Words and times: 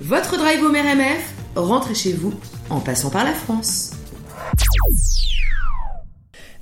Votre 0.00 0.38
drive 0.38 0.64
home 0.64 0.74
RMF, 0.74 1.34
rentrez 1.54 1.94
chez 1.94 2.12
vous 2.12 2.32
en 2.70 2.80
passant 2.80 3.10
par 3.10 3.24
la 3.24 3.32
France. 3.32 3.92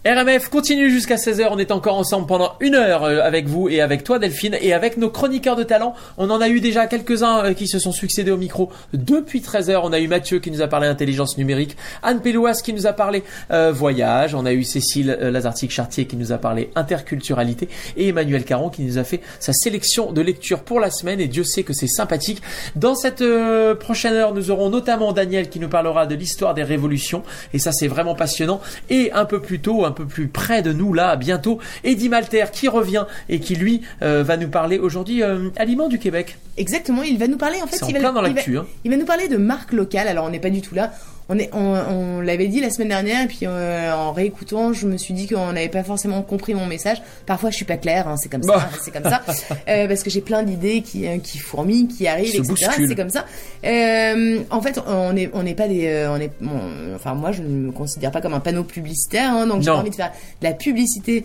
RMF 0.06 0.50
continue 0.50 0.88
jusqu'à 0.88 1.16
16h. 1.16 1.48
On 1.50 1.58
est 1.58 1.72
encore 1.72 1.96
ensemble 1.96 2.29
pendant 2.29 2.53
une 2.60 2.76
heure 2.76 3.03
euh, 3.03 3.19
avec 3.24 3.48
vous 3.48 3.69
et 3.69 3.80
avec 3.80 4.04
toi 4.04 4.21
Delphine 4.21 4.56
et 4.60 4.72
avec 4.72 4.98
nos 4.98 5.10
chroniqueurs 5.10 5.56
de 5.56 5.64
talent. 5.64 5.94
On 6.17 6.30
en 6.30 6.40
a 6.40 6.48
eu 6.48 6.60
déjà 6.60 6.87
quelques-uns 6.87 7.46
euh, 7.46 7.54
qui 7.54 7.67
se 7.67 7.81
sont 7.81 7.90
succédés 7.90 8.31
au 8.31 8.37
micro 8.37 8.71
depuis 8.92 9.40
13h. 9.40 9.81
On 9.82 9.92
a 9.92 9.99
eu 9.99 10.06
Mathieu 10.06 10.38
qui 10.38 10.53
nous 10.53 10.63
a 10.63 10.69
parlé 10.69 10.87
intelligence 10.87 11.37
numérique, 11.38 11.77
Anne 12.04 12.21
Pélouas 12.21 12.60
qui 12.63 12.72
nous 12.72 12.87
a 12.87 12.92
parlé 12.92 13.24
euh, 13.50 13.72
voyage, 13.72 14.37
on 14.37 14.46
a 14.46 14.53
eu 14.53 14.63
Cécile 14.63 15.19
Lazartique-Chartier 15.21 16.06
qui 16.06 16.16
nous 16.16 16.30
a 16.30 16.38
parlé 16.38 16.70
interculturalité 16.77 17.68
et 17.96 18.06
Emmanuel 18.06 18.45
Caron 18.45 18.70
qui 18.70 18.82
nous 18.82 18.98
a 18.98 19.04
fait 19.04 19.20
sa 19.41 19.52
sélection 19.52 20.12
de 20.12 20.20
lecture 20.20 20.60
pour 20.60 20.78
la 20.78 20.92
semaine 20.92 21.20
et 21.20 21.27
Dieu 21.27 21.42
sait 21.42 21.64
que 21.64 21.73
c'est 21.73 21.88
sympathique. 21.88 22.42
Dans 22.77 22.95
cette 22.95 23.24
prochaine 23.80 24.14
heure, 24.14 24.34
nous 24.34 24.52
aurons 24.52 24.70
notamment 24.70 25.12
Daniel 25.12 25.48
qui 25.48 25.59
nous 25.59 25.68
parlera 25.68 26.06
de 26.06 26.14
l'histoire 26.14 26.54
des 26.54 26.62
révolutions 26.62 27.24
et 27.52 27.59
ça 27.59 27.73
c'est 27.73 27.88
vraiment 27.88 28.14
passionnant 28.14 28.60
et 28.88 29.10
un 29.10 29.24
peu 29.24 29.41
plus 29.41 29.59
tôt, 29.59 29.84
un 29.84 29.95
peu 29.96 30.05
plus 30.05 30.28
près 30.28 30.62
de 30.62 30.73
nous 30.73 30.92
là 30.92 31.16
bientôt. 31.16 31.59
Eddie 31.82 32.09
Malter 32.09 32.45
qui 32.52 32.68
revient 32.68 33.06
et 33.28 33.41
qui 33.41 33.56
lui 33.56 33.82
euh, 34.02 34.22
va 34.22 34.36
nous 34.36 34.48
parler 34.48 34.78
aujourd'hui 34.78 35.22
euh, 35.22 35.50
aliments 35.56 35.88
du 35.88 35.98
Québec. 35.98 36.38
Exactement, 36.56 37.02
il 37.02 37.19
va 37.19 37.27
nous 37.27 37.38
parler 37.38 37.60
en 37.62 37.66
fait. 37.66 37.78
il, 37.88 37.92
va, 37.95 38.12
dans 38.12 38.24
il, 38.24 38.34
va, 38.34 38.60
hein. 38.60 38.66
il 38.84 38.91
va 38.91 38.96
nous 38.96 39.05
parler 39.05 39.28
de 39.28 39.36
marques 39.36 39.72
locales. 39.72 40.09
Alors 40.09 40.27
on 40.27 40.30
n'est 40.30 40.41
pas 40.41 40.50
du 40.50 40.62
tout 40.62 40.74
là 40.74 40.92
on, 41.28 41.38
est, 41.38 41.50
on, 41.52 42.20
l'avait 42.20 42.46
dit 42.46 42.60
la 42.60 42.70
semaine 42.70 42.88
dernière 42.88 43.24
et 43.24 43.26
puis 43.26 43.40
euh, 43.42 43.92
en 43.92 44.12
réécoutant, 44.12 44.72
je 44.72 44.86
me 44.86 44.96
suis 44.96 45.12
dit 45.12 45.26
qu'on 45.26 45.52
n'avait 45.52 45.68
pas 45.68 45.82
forcément 45.82 46.22
compris 46.22 46.54
mon 46.54 46.66
message. 46.66 47.02
Parfois, 47.26 47.50
je 47.50 47.56
suis 47.56 47.64
pas 47.64 47.76
claire, 47.76 48.06
hein, 48.06 48.16
c'est 48.16 48.28
comme 48.28 48.42
ça, 48.42 48.56
bah. 48.56 48.70
c'est 48.84 48.92
comme 48.92 49.10
ça, 49.10 49.22
euh, 49.68 49.88
parce 49.88 50.02
que 50.02 50.10
j'ai 50.10 50.20
plein 50.20 50.44
d'idées 50.44 50.82
qui, 50.82 51.06
euh, 51.06 51.18
qui 51.18 51.38
fourmillent, 51.38 51.88
qui 51.88 52.06
arrivent, 52.06 52.36
etc. 52.36 52.70
C'est 52.76 52.94
comme 52.94 53.10
ça. 53.10 53.26
Euh, 53.64 54.40
en 54.50 54.62
fait, 54.62 54.80
on 54.86 55.12
n'est 55.12 55.30
on 55.32 55.42
n'est 55.42 55.55
pas 55.55 55.66
des, 55.66 55.86
euh, 55.86 56.12
on 56.12 56.20
est, 56.20 56.30
enfin 56.94 57.14
moi, 57.14 57.33
je 57.33 57.42
ne 57.42 57.48
me 57.48 57.72
considère 57.72 58.12
pas 58.12 58.20
comme 58.20 58.34
un 58.34 58.40
panneau 58.40 58.62
publicitaire, 58.62 59.33
hein, 59.33 59.46
donc 59.48 59.62
j'ai 59.62 59.70
envie 59.70 59.90
de 59.90 59.96
faire 59.96 60.12
de 60.40 60.46
la 60.46 60.52
publicité 60.52 61.24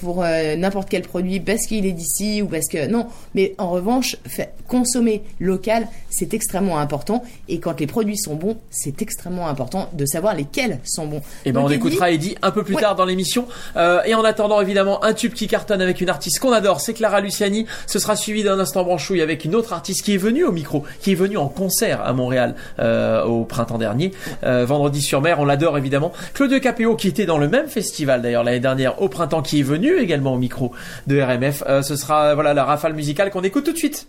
pour 0.00 0.22
n'importe 0.22 0.88
quel 0.88 1.02
produit 1.02 1.40
parce 1.40 1.66
qu'il 1.66 1.84
est 1.84 1.92
d'ici 1.92 2.40
ou 2.42 2.46
parce 2.46 2.68
que 2.68 2.86
non. 2.86 3.06
Mais 3.34 3.54
en 3.58 3.70
revanche, 3.70 4.16
fait, 4.26 4.54
consommer 4.66 5.22
local, 5.40 5.88
c'est 6.08 6.32
extrêmement 6.34 6.78
important 6.78 7.22
et 7.48 7.58
quand 7.58 7.78
les 7.80 7.86
produits 7.86 8.16
sont 8.16 8.34
bons, 8.34 8.56
c'est 8.70 9.02
extrêmement 9.02 9.41
important 9.46 9.88
de 9.92 10.06
savoir 10.06 10.34
lesquels 10.34 10.78
sont 10.84 11.06
bons. 11.06 11.18
Et 11.18 11.50
eh 11.50 11.52
ben 11.52 11.60
on 11.60 11.68
écoutera 11.68 12.10
Eddie 12.10 12.36
un 12.42 12.50
peu 12.50 12.62
plus 12.62 12.76
tard 12.76 12.94
dans 12.94 13.04
l'émission. 13.04 13.46
Euh, 13.76 14.02
et 14.04 14.14
en 14.14 14.24
attendant 14.24 14.60
évidemment 14.60 15.04
un 15.04 15.14
tube 15.14 15.32
qui 15.32 15.46
cartonne 15.46 15.80
avec 15.80 16.00
une 16.00 16.08
artiste 16.08 16.38
qu'on 16.38 16.52
adore, 16.52 16.80
c'est 16.80 16.94
Clara 16.94 17.20
Luciani. 17.20 17.66
Ce 17.86 17.98
sera 17.98 18.16
suivi 18.16 18.42
d'un 18.42 18.58
instant 18.58 18.84
branchouille 18.84 19.22
avec 19.22 19.44
une 19.44 19.54
autre 19.54 19.72
artiste 19.72 20.04
qui 20.04 20.14
est 20.14 20.18
venue 20.18 20.44
au 20.44 20.52
micro, 20.52 20.84
qui 21.00 21.12
est 21.12 21.16
venue 21.16 21.36
en 21.36 21.48
concert 21.48 22.00
à 22.04 22.12
Montréal 22.12 22.54
euh, 22.78 23.24
au 23.24 23.44
printemps 23.44 23.78
dernier, 23.78 24.12
euh, 24.44 24.64
vendredi 24.64 25.00
sur 25.00 25.20
mer. 25.20 25.40
On 25.40 25.44
l'adore 25.44 25.78
évidemment. 25.78 26.12
Claude 26.34 26.58
Capéo 26.60 26.96
qui 26.96 27.08
était 27.08 27.26
dans 27.26 27.38
le 27.38 27.48
même 27.48 27.68
festival 27.68 28.22
d'ailleurs 28.22 28.44
l'année 28.44 28.60
dernière 28.60 29.00
au 29.02 29.08
printemps, 29.08 29.42
qui 29.42 29.60
est 29.60 29.64
venu 29.64 29.98
également 29.98 30.34
au 30.34 30.38
micro 30.38 30.72
de 31.06 31.20
RMF. 31.20 31.62
ce 31.82 31.96
sera 31.96 32.34
voilà 32.34 32.54
la 32.54 32.64
rafale 32.64 32.94
musicale 32.94 33.30
qu'on 33.30 33.42
écoute 33.42 33.64
tout 33.64 33.72
de 33.72 33.78
suite. 33.78 34.06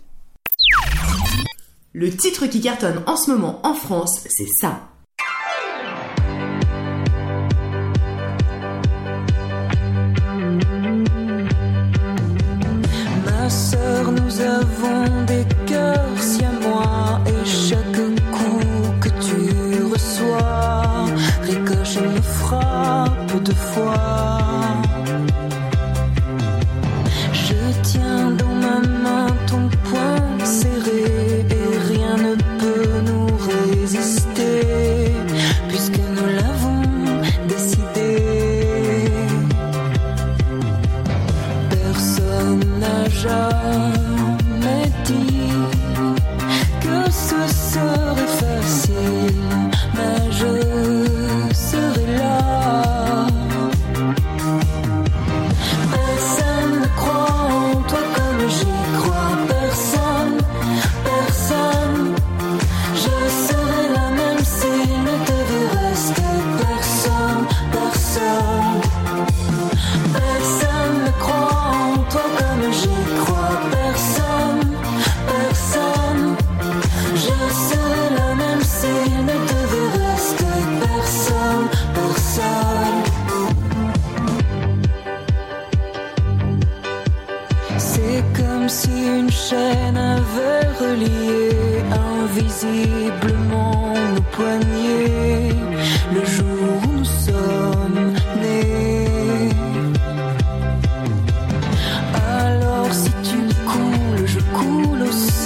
Le 1.96 2.10
titre 2.10 2.46
qui 2.46 2.60
cartonne 2.60 3.04
en 3.06 3.16
ce 3.16 3.30
moment 3.30 3.60
en 3.64 3.72
France, 3.72 4.20
c'est 4.28 4.48
ça. 4.48 4.80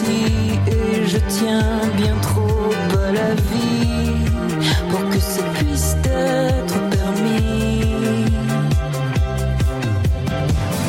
et 0.07 1.07
je 1.07 1.19
tiens 1.29 1.81
bien 1.97 2.17
trop 2.23 2.73
à 3.07 3.13
la 3.13 3.35
vie 3.35 4.25
pour 4.91 5.09
que 5.11 5.19
ça 5.19 5.43
puisse 5.55 5.97
être 6.05 6.79
permis. 6.91 8.25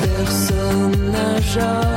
Personne 0.02 1.12
n'a 1.12 1.42
jamais 1.42 1.89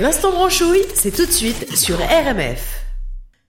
L'instant 0.00 0.30
branchouille, 0.30 0.84
c'est 0.94 1.10
tout 1.10 1.26
de 1.26 1.30
suite 1.32 1.76
sur 1.76 1.96
RMF. 1.96 2.84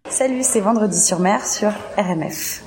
Salut, 0.10 0.42
c'est 0.42 0.62
Vendredi 0.62 1.00
sur 1.00 1.20
mer 1.20 1.46
sur 1.46 1.70
RMF. 1.96 2.64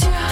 Bien, 0.00 0.08
c'est 0.08 0.23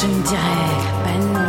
je 0.00 0.06
ne 0.06 0.22
dirai 0.22 0.66
pas 1.04 1.39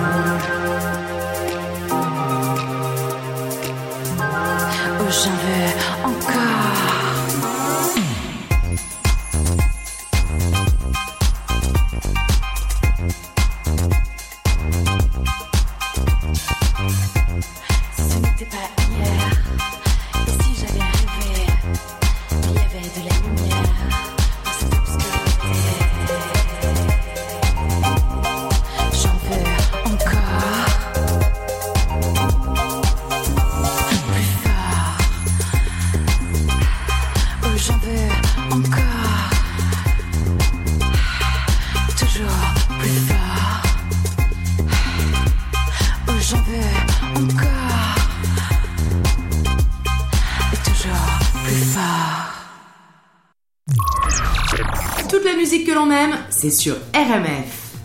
c'est 56.42 56.50
sur 56.50 56.76
RMF. 56.96 57.76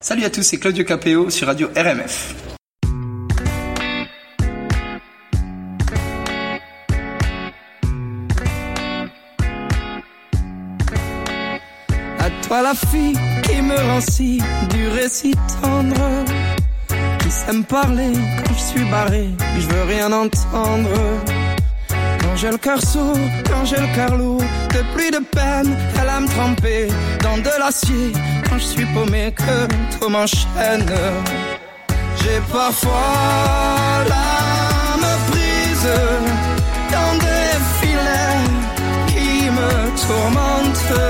Salut 0.00 0.24
à 0.24 0.30
tous, 0.30 0.42
c'est 0.42 0.56
Claudio 0.56 0.84
Capéo 0.84 1.28
sur 1.28 1.48
Radio 1.48 1.68
RMF. 1.76 2.34
À 12.18 12.30
toi 12.46 12.62
la 12.62 12.74
fille 12.74 13.12
qui 13.42 13.60
me 13.60 13.76
rend 13.76 14.00
si 14.00 14.38
dur 14.70 14.96
et 14.96 15.10
si 15.10 15.34
tendre 15.60 16.24
Qui 17.18 17.30
sait 17.30 17.52
me 17.52 17.64
parler 17.64 18.12
quand 18.38 18.54
je 18.54 18.60
suis 18.60 18.84
barré, 18.90 19.28
je 19.58 19.66
veux 19.66 19.82
rien 19.82 20.10
entendre 20.10 20.88
Quand 22.32 22.38
j'ai 22.38 22.50
le 22.50 22.56
cœur 22.56 22.80
sourd, 22.82 23.18
quand 23.46 23.62
j'ai 23.66 23.76
le 23.76 23.94
cœur 23.94 24.16
lourd 24.16 24.40
De 24.70 24.82
pluie 24.94 25.10
de 25.10 25.18
peine, 25.18 25.76
elle 26.00 26.08
a 26.08 26.18
me 26.18 26.26
tremper 26.26 26.88
dans 27.22 27.36
de 27.36 27.50
l'acier. 27.58 28.10
Quand 28.48 28.56
je 28.56 28.64
suis 28.64 28.86
paumé, 28.86 29.34
que 29.36 29.68
tout 29.98 30.08
m'enchaîne. 30.08 30.90
J'ai 32.16 32.40
parfois 32.50 34.04
l'âme 34.08 35.10
prise 35.30 35.90
Dans 36.90 37.18
des 37.18 37.52
filets 37.78 38.48
qui 39.08 39.50
me 39.50 39.72
tourmentent. 40.00 41.02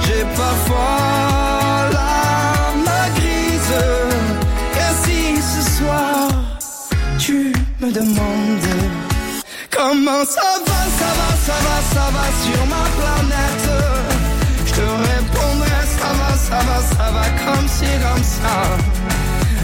J'ai 0.00 0.24
parfois 0.34 1.90
l'âme 1.92 2.90
grise 3.16 3.76
Et 4.80 5.04
si 5.04 5.42
ce 5.42 5.76
soir 5.76 6.30
tu 7.18 7.52
me 7.82 7.92
demandes 7.92 8.95
Comment 9.76 10.24
ça 10.24 10.40
va, 10.66 10.80
ça 10.98 11.10
va, 11.18 11.28
ça 11.46 11.56
va, 11.64 11.76
ça 11.92 12.06
va 12.14 12.26
sur 12.42 12.66
ma 12.66 12.84
planète? 12.96 13.68
Je 14.64 14.72
te 14.72 14.80
répondrai 14.80 15.82
ça 16.00 16.10
va, 16.18 16.30
ça 16.48 16.58
va, 16.66 16.78
ça 16.80 17.10
va 17.12 17.24
comme 17.44 17.68
si, 17.68 17.84
comme 17.84 18.24
ça. 18.24 18.54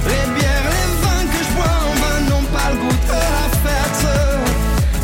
Les 0.04 0.24
bières, 0.34 0.68
les 0.76 0.88
vins 1.02 1.24
que 1.32 1.40
je 1.46 1.52
bois 1.56 1.76
en 1.88 1.94
vain 2.02 2.18
n'ont 2.28 2.46
pas 2.56 2.68
le 2.72 2.76
goût 2.82 2.98
de 3.08 3.20
la 3.36 3.46
fête. 3.62 4.04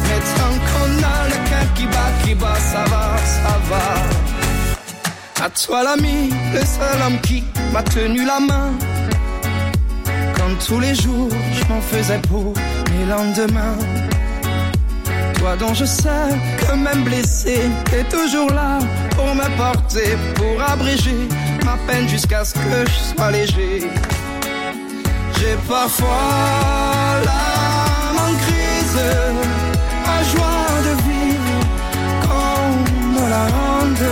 Mais 0.05 0.21
tant 0.37 0.55
qu'on 0.69 0.93
a 1.15 1.19
le 1.33 1.39
cœur 1.49 1.75
qui 1.75 1.87
bat, 1.87 2.11
qui 2.23 2.35
bat, 2.35 2.61
ça 2.73 2.85
va, 2.91 3.17
ça 3.25 3.55
va. 3.71 5.45
À 5.47 5.49
toi 5.51 5.85
l'ami, 5.85 6.31
le 6.53 6.61
seul 6.61 7.03
homme 7.07 7.21
qui 7.23 7.45
m'a 7.73 7.83
tenu 7.83 8.27
la 8.27 8.41
main. 8.41 8.73
Quand 10.37 10.67
tous 10.67 10.81
les 10.81 10.95
jours 10.95 11.31
je 11.55 11.65
m'en 11.73 11.81
faisais 11.81 12.21
pour 12.29 12.53
mes 12.91 13.07
lendemains 13.07 13.77
toi 15.39 15.57
dont 15.57 15.75
je 15.75 15.85
sais 15.85 16.29
que 16.59 16.75
même 16.75 17.05
blessé, 17.05 17.71
t'es 17.85 18.05
toujours 18.05 18.51
là 18.51 18.79
pour 19.17 19.35
me 19.35 19.49
porter, 19.57 20.17
pour 20.35 20.63
abréger 20.63 21.29
ma 21.65 21.77
peine 21.87 22.09
jusqu'à 22.09 22.45
ce 22.45 22.55
que 22.55 22.85
je 22.87 23.17
sois 23.17 23.31
léger. 23.31 23.91
J'ai 25.39 25.57
parfois 25.69 27.21
l'âme 27.25 28.37
brise 28.45 29.01
ma 30.07 30.19
joie 30.33 30.71
de 30.87 30.93
vivre 31.07 31.61
qu'on 32.23 32.63
me 33.15 33.31
la 33.31 33.45
rende. 33.57 34.09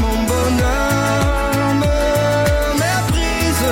Mon 0.00 0.16
bonheur 0.30 1.74
me 1.82 1.98
méprise. 2.82 3.68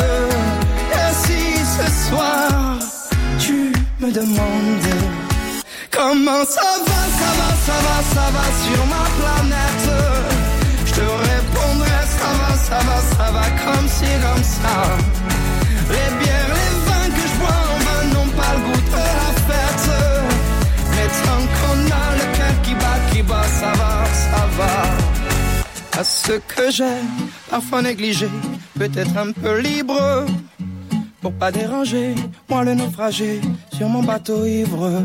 Et 0.93 1.13
si 1.25 1.41
ce 1.77 2.09
soir 2.09 2.79
tu 3.39 3.73
me 4.01 4.11
demandes 4.11 4.76
ça 6.27 6.33
va, 6.35 6.45
ça 6.45 7.31
va, 7.39 7.51
ça 7.67 7.79
va, 7.87 8.03
ça 8.15 8.31
va 8.35 8.45
sur 8.65 8.87
ma 8.87 9.05
planète, 9.19 9.87
je 10.85 10.93
te 10.93 11.01
répondrai 11.01 11.97
ça 12.19 12.31
va, 12.39 12.57
ça 12.57 12.79
va, 12.87 13.01
ça 13.17 13.31
va 13.31 13.45
comme 13.65 13.89
si, 13.89 14.11
comme 14.25 14.43
ça. 14.43 14.75
Les 15.89 16.09
bières, 16.19 16.53
les 16.59 16.73
vins 16.87 17.11
que 17.15 17.25
je 17.31 17.37
bois 17.39 17.61
en 17.73 17.79
vin 17.87 18.03
n'ont 18.15 18.31
pas 18.41 18.53
le 18.55 18.61
goût 18.67 18.81
de 18.81 18.97
la 18.97 19.31
fête. 19.49 19.89
Mais 20.91 21.09
tant 21.27 21.45
qu'on 21.57 21.81
a 22.03 22.07
le 22.21 22.37
cœur 22.37 22.63
qui 22.65 22.75
bat, 22.75 22.99
qui 23.13 23.23
bat, 23.23 23.45
ça 23.61 23.73
va, 23.81 24.05
ça 24.31 24.43
va. 24.59 26.01
À 26.01 26.05
ce 26.05 26.33
que 26.33 26.71
j'ai 26.73 26.99
parfois 27.49 27.83
négligé, 27.83 28.29
peut-être 28.77 29.17
un 29.17 29.31
peu 29.31 29.61
libre. 29.61 30.27
Pour 31.21 31.33
pas 31.33 31.53
déranger, 31.53 32.15
moi 32.49 32.65
le 32.65 32.75
naufragé 32.75 33.41
sur 33.77 33.89
mon 33.89 34.03
bateau 34.03 34.45
ivre. 34.45 35.03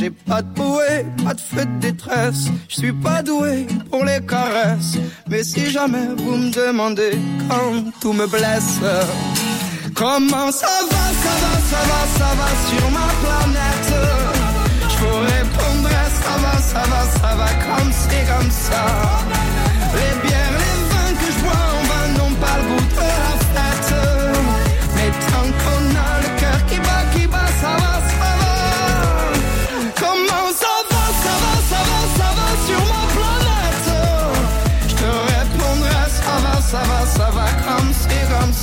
J'ai 0.00 0.08
pas 0.08 0.40
de 0.40 0.48
bouée, 0.54 1.04
pas 1.22 1.34
de 1.34 1.40
feu 1.40 1.66
de 1.66 1.78
détresse. 1.78 2.46
Je 2.68 2.74
suis 2.74 2.92
pas 2.92 3.22
doué 3.22 3.66
pour 3.90 4.02
les 4.02 4.22
caresses. 4.26 4.96
Mais 5.28 5.44
si 5.44 5.70
jamais 5.70 6.06
vous 6.16 6.36
me 6.36 6.50
demandez 6.50 7.18
quand 7.50 7.84
tout 8.00 8.14
me 8.14 8.26
blesse, 8.26 8.80
comment 9.94 10.50
ça 10.52 10.74
va, 10.90 11.04
ça 11.24 11.34
va, 11.42 11.52
ça 11.70 11.82
va, 11.90 12.00
ça 12.18 12.30
va 12.38 12.48
sur 12.70 12.90
ma 12.98 13.08
planète? 13.22 13.92
Je 14.88 14.96
vous 15.04 15.18
répondrai, 15.34 16.04
ça 16.24 16.34
va, 16.42 16.54
ça 16.62 16.82
va, 16.90 17.02
ça 17.20 17.34
va 17.36 17.48
comme 17.66 17.92
c'est 17.92 18.24
comme 18.32 18.50
ça. 18.50 18.86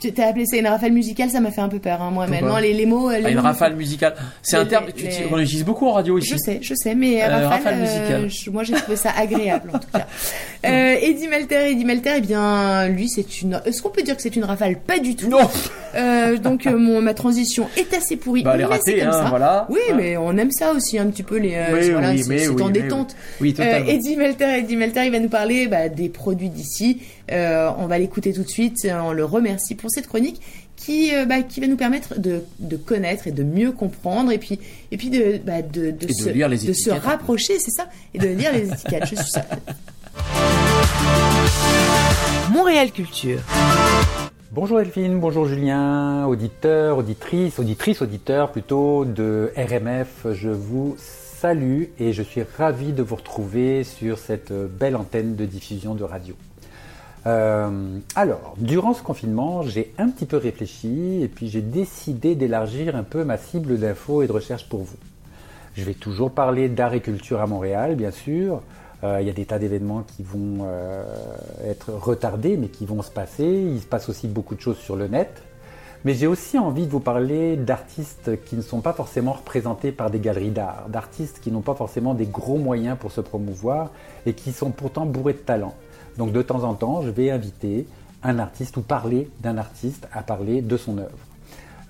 Tu 0.00 0.12
t'as 0.12 0.28
appelé 0.28 0.46
ça 0.46 0.56
une 0.56 0.66
rafale 0.66 0.92
musicale, 0.92 1.28
ça 1.30 1.40
m'a 1.40 1.50
fait 1.50 1.60
un 1.60 1.68
peu 1.68 1.78
peur, 1.78 2.00
hein, 2.00 2.10
moi, 2.10 2.26
maintenant, 2.26 2.58
les, 2.58 2.72
les 2.72 2.86
mots. 2.86 3.10
Les 3.10 3.22
Ah, 3.24 3.28
une 3.30 3.36
mots- 3.36 3.42
rafale 3.42 3.76
musicale. 3.76 4.14
C'est 4.42 4.56
un 4.56 4.64
terme, 4.64 4.86
les- 4.86 4.92
tu 4.94 5.04
les- 5.04 5.26
on 5.30 5.36
l'utilise 5.36 5.64
beaucoup 5.64 5.86
en 5.86 5.92
radio 5.92 6.18
ici. 6.18 6.30
Je 6.32 6.36
sais, 6.38 6.58
je 6.62 6.74
sais, 6.74 6.94
mais 6.94 7.22
Euh, 7.22 7.26
rafale, 7.26 7.44
rafale 7.46 7.74
euh, 7.74 8.22
musicale. 8.22 8.52
moi 8.52 8.64
j'ai 8.64 8.72
trouvé 8.74 8.96
ça 8.96 9.10
agréable 9.16 9.70
en 9.74 9.78
tout 9.78 9.88
cas. 9.92 10.06
Euh, 10.62 10.94
Eddie 11.00 11.26
Melter, 11.26 11.70
Eddie 11.70 11.86
Melter, 11.86 12.12
eh 12.18 12.20
bien, 12.20 12.86
lui 12.88 13.08
c'est 13.08 13.40
une. 13.40 13.62
Est-ce 13.64 13.80
qu'on 13.80 13.88
peut 13.88 14.02
dire 14.02 14.14
que 14.14 14.20
c'est 14.20 14.36
une 14.36 14.44
rafale? 14.44 14.76
Pas 14.76 14.98
du 14.98 15.16
tout. 15.16 15.28
Non 15.28 15.48
Euh, 15.94 16.36
donc 16.36 16.66
euh, 16.66 16.76
mon 16.76 17.00
ma 17.00 17.14
transition 17.14 17.66
est 17.78 17.94
assez 17.94 18.16
pourrie. 18.16 18.42
Bah, 18.42 18.52
elle 18.54 18.60
est 18.60 18.64
ratée, 18.66 19.00
hein, 19.02 19.10
ça. 19.10 19.24
voilà. 19.30 19.66
Oui, 19.70 19.78
Ouais. 19.88 19.94
mais 19.96 20.16
on 20.18 20.36
aime 20.36 20.50
ça 20.50 20.72
aussi 20.72 20.98
un 20.98 21.06
petit 21.06 21.22
peu 21.22 21.38
les. 21.38 21.54
euh, 21.54 21.64
Oui, 21.72 21.90
voilà, 21.90 22.10
oui, 22.10 22.22
c'est 22.22 22.48
oui, 22.48 22.62
en 22.62 22.68
détente. 22.68 23.16
oui. 23.40 23.54
Oui, 23.54 23.54
Euh, 23.58 23.64
totalement. 23.64 23.88
Eddie 23.90 24.16
Melter, 24.16 24.58
Eddie 24.58 24.76
Melter, 24.76 25.06
il 25.06 25.12
va 25.12 25.18
nous 25.18 25.28
parler 25.30 25.66
bah, 25.66 25.88
des 25.88 26.10
produits 26.10 26.50
d'ici. 26.50 27.00
Euh, 27.30 27.70
on 27.78 27.86
va 27.86 27.98
l'écouter 27.98 28.32
tout 28.32 28.42
de 28.42 28.48
suite. 28.48 28.86
On 28.90 29.12
le 29.12 29.24
remercie 29.24 29.74
pour 29.74 29.90
cette 29.90 30.06
chronique 30.06 30.40
qui, 30.76 31.14
euh, 31.14 31.26
bah, 31.26 31.42
qui 31.42 31.60
va 31.60 31.66
nous 31.66 31.76
permettre 31.76 32.18
de, 32.18 32.42
de 32.58 32.76
connaître 32.76 33.26
et 33.26 33.32
de 33.32 33.42
mieux 33.42 33.72
comprendre 33.72 34.32
et 34.32 34.38
puis 34.38 34.58
et 34.90 34.96
puis 34.96 35.10
de 35.10 35.38
bah, 35.44 35.62
de, 35.62 35.94
se, 36.10 36.30
lire 36.30 36.48
les 36.48 36.56
de 36.56 36.72
se 36.72 36.88
étiquettes. 36.88 37.02
rapprocher, 37.02 37.58
c'est 37.58 37.70
ça, 37.70 37.88
et 38.14 38.18
de 38.18 38.28
lire 38.28 38.52
les 38.52 38.72
étiquettes. 38.72 39.04
Je 39.04 39.16
suis 39.16 39.30
certaine. 39.30 39.58
Montréal 42.52 42.90
Culture. 42.90 43.40
Bonjour 44.52 44.78
Delphine, 44.78 45.20
bonjour 45.20 45.46
Julien, 45.46 46.26
auditeurs, 46.26 46.98
auditrices, 46.98 47.60
auditrices, 47.60 48.02
auditeurs 48.02 48.50
plutôt 48.50 49.04
de 49.04 49.52
RMF. 49.56 50.26
Je 50.32 50.48
vous 50.48 50.96
salue 50.98 51.84
et 52.00 52.12
je 52.12 52.22
suis 52.22 52.42
ravi 52.58 52.92
de 52.92 53.02
vous 53.02 53.14
retrouver 53.16 53.84
sur 53.84 54.18
cette 54.18 54.52
belle 54.52 54.96
antenne 54.96 55.36
de 55.36 55.46
diffusion 55.46 55.94
de 55.94 56.02
radio. 56.02 56.34
Euh, 57.26 57.98
alors, 58.14 58.54
durant 58.58 58.94
ce 58.94 59.02
confinement, 59.02 59.62
j'ai 59.62 59.92
un 59.98 60.08
petit 60.08 60.26
peu 60.26 60.36
réfléchi 60.36 61.22
et 61.22 61.28
puis 61.28 61.48
j'ai 61.48 61.60
décidé 61.60 62.34
d'élargir 62.34 62.96
un 62.96 63.02
peu 63.02 63.24
ma 63.24 63.36
cible 63.36 63.78
d'infos 63.78 64.22
et 64.22 64.26
de 64.26 64.32
recherche 64.32 64.68
pour 64.68 64.80
vous. 64.80 64.96
Je 65.76 65.84
vais 65.84 65.94
toujours 65.94 66.30
parler 66.30 66.68
d'art 66.68 66.94
et 66.94 67.00
culture 67.00 67.40
à 67.40 67.46
Montréal, 67.46 67.94
bien 67.94 68.10
sûr. 68.10 68.62
Euh, 69.04 69.18
Il 69.20 69.26
y 69.26 69.30
a 69.30 69.32
des 69.32 69.44
tas 69.44 69.58
d'événements 69.58 70.02
qui 70.02 70.22
vont 70.22 70.58
euh, 70.62 71.04
être 71.64 71.92
retardés, 71.92 72.56
mais 72.56 72.68
qui 72.68 72.86
vont 72.86 73.02
se 73.02 73.10
passer. 73.10 73.44
Il 73.44 73.80
se 73.80 73.86
passe 73.86 74.08
aussi 74.08 74.26
beaucoup 74.26 74.54
de 74.54 74.60
choses 74.60 74.78
sur 74.78 74.96
le 74.96 75.06
net. 75.06 75.42
Mais 76.04 76.14
j'ai 76.14 76.26
aussi 76.26 76.58
envie 76.58 76.86
de 76.86 76.90
vous 76.90 77.00
parler 77.00 77.56
d'artistes 77.56 78.42
qui 78.46 78.56
ne 78.56 78.62
sont 78.62 78.80
pas 78.80 78.94
forcément 78.94 79.32
représentés 79.32 79.92
par 79.92 80.10
des 80.10 80.18
galeries 80.18 80.50
d'art, 80.50 80.86
d'artistes 80.88 81.40
qui 81.40 81.52
n'ont 81.52 81.60
pas 81.60 81.74
forcément 81.74 82.14
des 82.14 82.24
gros 82.24 82.56
moyens 82.56 82.96
pour 82.98 83.12
se 83.12 83.20
promouvoir 83.20 83.90
et 84.24 84.32
qui 84.32 84.52
sont 84.52 84.70
pourtant 84.70 85.04
bourrés 85.04 85.34
de 85.34 85.38
talent. 85.38 85.74
Donc 86.18 86.32
de 86.32 86.42
temps 86.42 86.64
en 86.64 86.74
temps, 86.74 87.02
je 87.02 87.10
vais 87.10 87.30
inviter 87.30 87.86
un 88.22 88.38
artiste 88.38 88.76
ou 88.76 88.82
parler 88.82 89.28
d'un 89.40 89.58
artiste 89.58 90.08
à 90.12 90.22
parler 90.22 90.62
de 90.62 90.76
son 90.76 90.98
œuvre. 90.98 91.18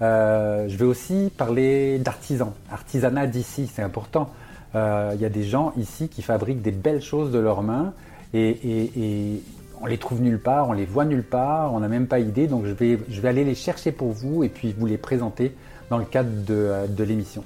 Euh, 0.03 0.69
je 0.69 0.77
vais 0.77 0.85
aussi 0.85 1.31
parler 1.37 1.99
d'artisans, 1.99 2.53
artisanat 2.71 3.27
d'ici, 3.27 3.71
c'est 3.73 3.83
important. 3.83 4.31
Euh, 4.75 5.13
Il 5.15 5.21
y 5.21 5.25
a 5.25 5.29
des 5.29 5.45
gens 5.45 5.73
ici 5.77 6.09
qui 6.09 6.23
fabriquent 6.23 6.63
des 6.63 6.71
belles 6.71 7.03
choses 7.03 7.33
de 7.33 7.39
leurs 7.39 7.63
mains 7.63 7.93
et, 8.33 9.43
on 9.83 9.87
les 9.87 9.97
trouve 9.97 10.21
nulle 10.21 10.39
part, 10.39 10.69
on 10.69 10.75
les 10.75 10.85
voit 10.85 11.07
nulle 11.07 11.23
part, 11.23 11.73
on 11.73 11.81
n'a 11.81 11.89
même 11.89 12.07
pas 12.07 12.19
idée. 12.19 12.47
Donc 12.47 12.67
je 12.67 12.73
vais, 12.73 13.29
aller 13.29 13.45
les 13.45 13.55
chercher 13.55 13.93
pour 13.93 14.13
vous 14.13 14.45
et 14.45 14.51
puis 14.51 14.75
vous 14.77 14.85
les 14.85 14.99
présenter 14.99 15.55
dans 15.89 15.97
le 15.97 16.05
cadre 16.05 16.31
de, 16.31 16.55
euh, 16.55 16.87
de 16.87 17.03
l'émission. 17.03 17.43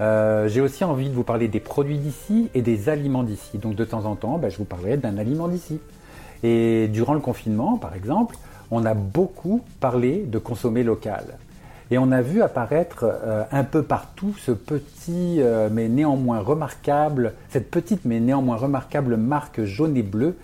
Euh, 0.00 0.48
J'ai 0.48 0.60
aussi 0.60 0.84
envie 0.84 1.08
de 1.08 1.14
vous 1.14 1.24
parler 1.24 1.48
des 1.48 1.60
produits 1.60 1.98
d'ici 1.98 2.50
et 2.54 2.62
des 2.62 2.88
aliments 2.88 3.22
d'ici. 3.22 3.58
Donc 3.58 3.74
de 3.74 3.84
temps 3.84 4.04
en 4.04 4.14
temps, 4.14 4.38
bah, 4.38 4.48
je 4.48 4.58
vous 4.58 4.64
parlerai 4.64 4.96
d'un 4.96 5.18
aliment 5.18 5.48
d'ici. 5.48 5.80
Et 6.42 6.88
durant 6.88 7.14
le 7.14 7.20
confinement, 7.20 7.78
par 7.78 7.94
exemple, 7.94 8.36
on 8.70 8.84
a 8.84 8.94
beaucoup 8.94 9.62
parlé 9.80 10.24
de 10.26 10.38
consommer 10.38 10.84
local. 10.84 11.24
Et 11.90 11.98
on 11.98 12.12
a 12.12 12.20
vu 12.20 12.42
apparaître 12.42 13.04
euh, 13.04 13.44
un 13.50 13.64
peu 13.64 13.82
partout 13.82 14.34
ce 14.38 14.52
petit 14.52 15.40
euh, 15.40 15.68
mais 15.72 15.88
néanmoins 15.88 16.40
remarquable, 16.40 17.32
cette 17.48 17.70
petite 17.70 18.04
mais 18.04 18.20
néanmoins 18.20 18.56
remarquable 18.56 19.16
marque 19.16 19.64
jaune 19.64 19.96
et 19.96 20.02
bleue 20.02 20.36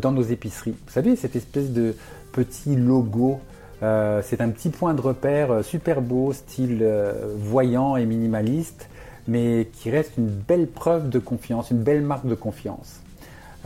dans 0.00 0.12
nos 0.12 0.22
épiceries. 0.22 0.70
Vous 0.70 0.92
savez, 0.92 1.14
cette 1.14 1.36
espèce 1.36 1.70
de 1.70 1.94
petit 2.32 2.74
logo, 2.74 3.40
c'est 3.82 4.40
un 4.40 4.48
petit 4.48 4.70
point 4.70 4.94
de 4.94 5.00
repère 5.02 5.62
super 5.62 6.00
beau, 6.00 6.32
style 6.32 6.82
voyant 7.36 7.94
et 7.96 8.06
minimaliste, 8.06 8.88
mais 9.28 9.68
qui 9.72 9.90
reste 9.90 10.12
une 10.18 10.28
belle 10.28 10.66
preuve 10.66 11.08
de 11.08 11.18
confiance, 11.18 11.70
une 11.70 11.82
belle 11.82 12.02
marque 12.02 12.26
de 12.26 12.34
confiance. 12.34 13.00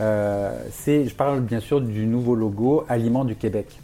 Euh, 0.01 0.53
je 0.87 1.13
parle 1.13 1.41
bien 1.41 1.59
sûr 1.59 1.81
du 1.81 2.05
nouveau 2.05 2.35
logo 2.35 2.85
Aliments 2.87 3.25
du 3.25 3.35
Québec. 3.35 3.79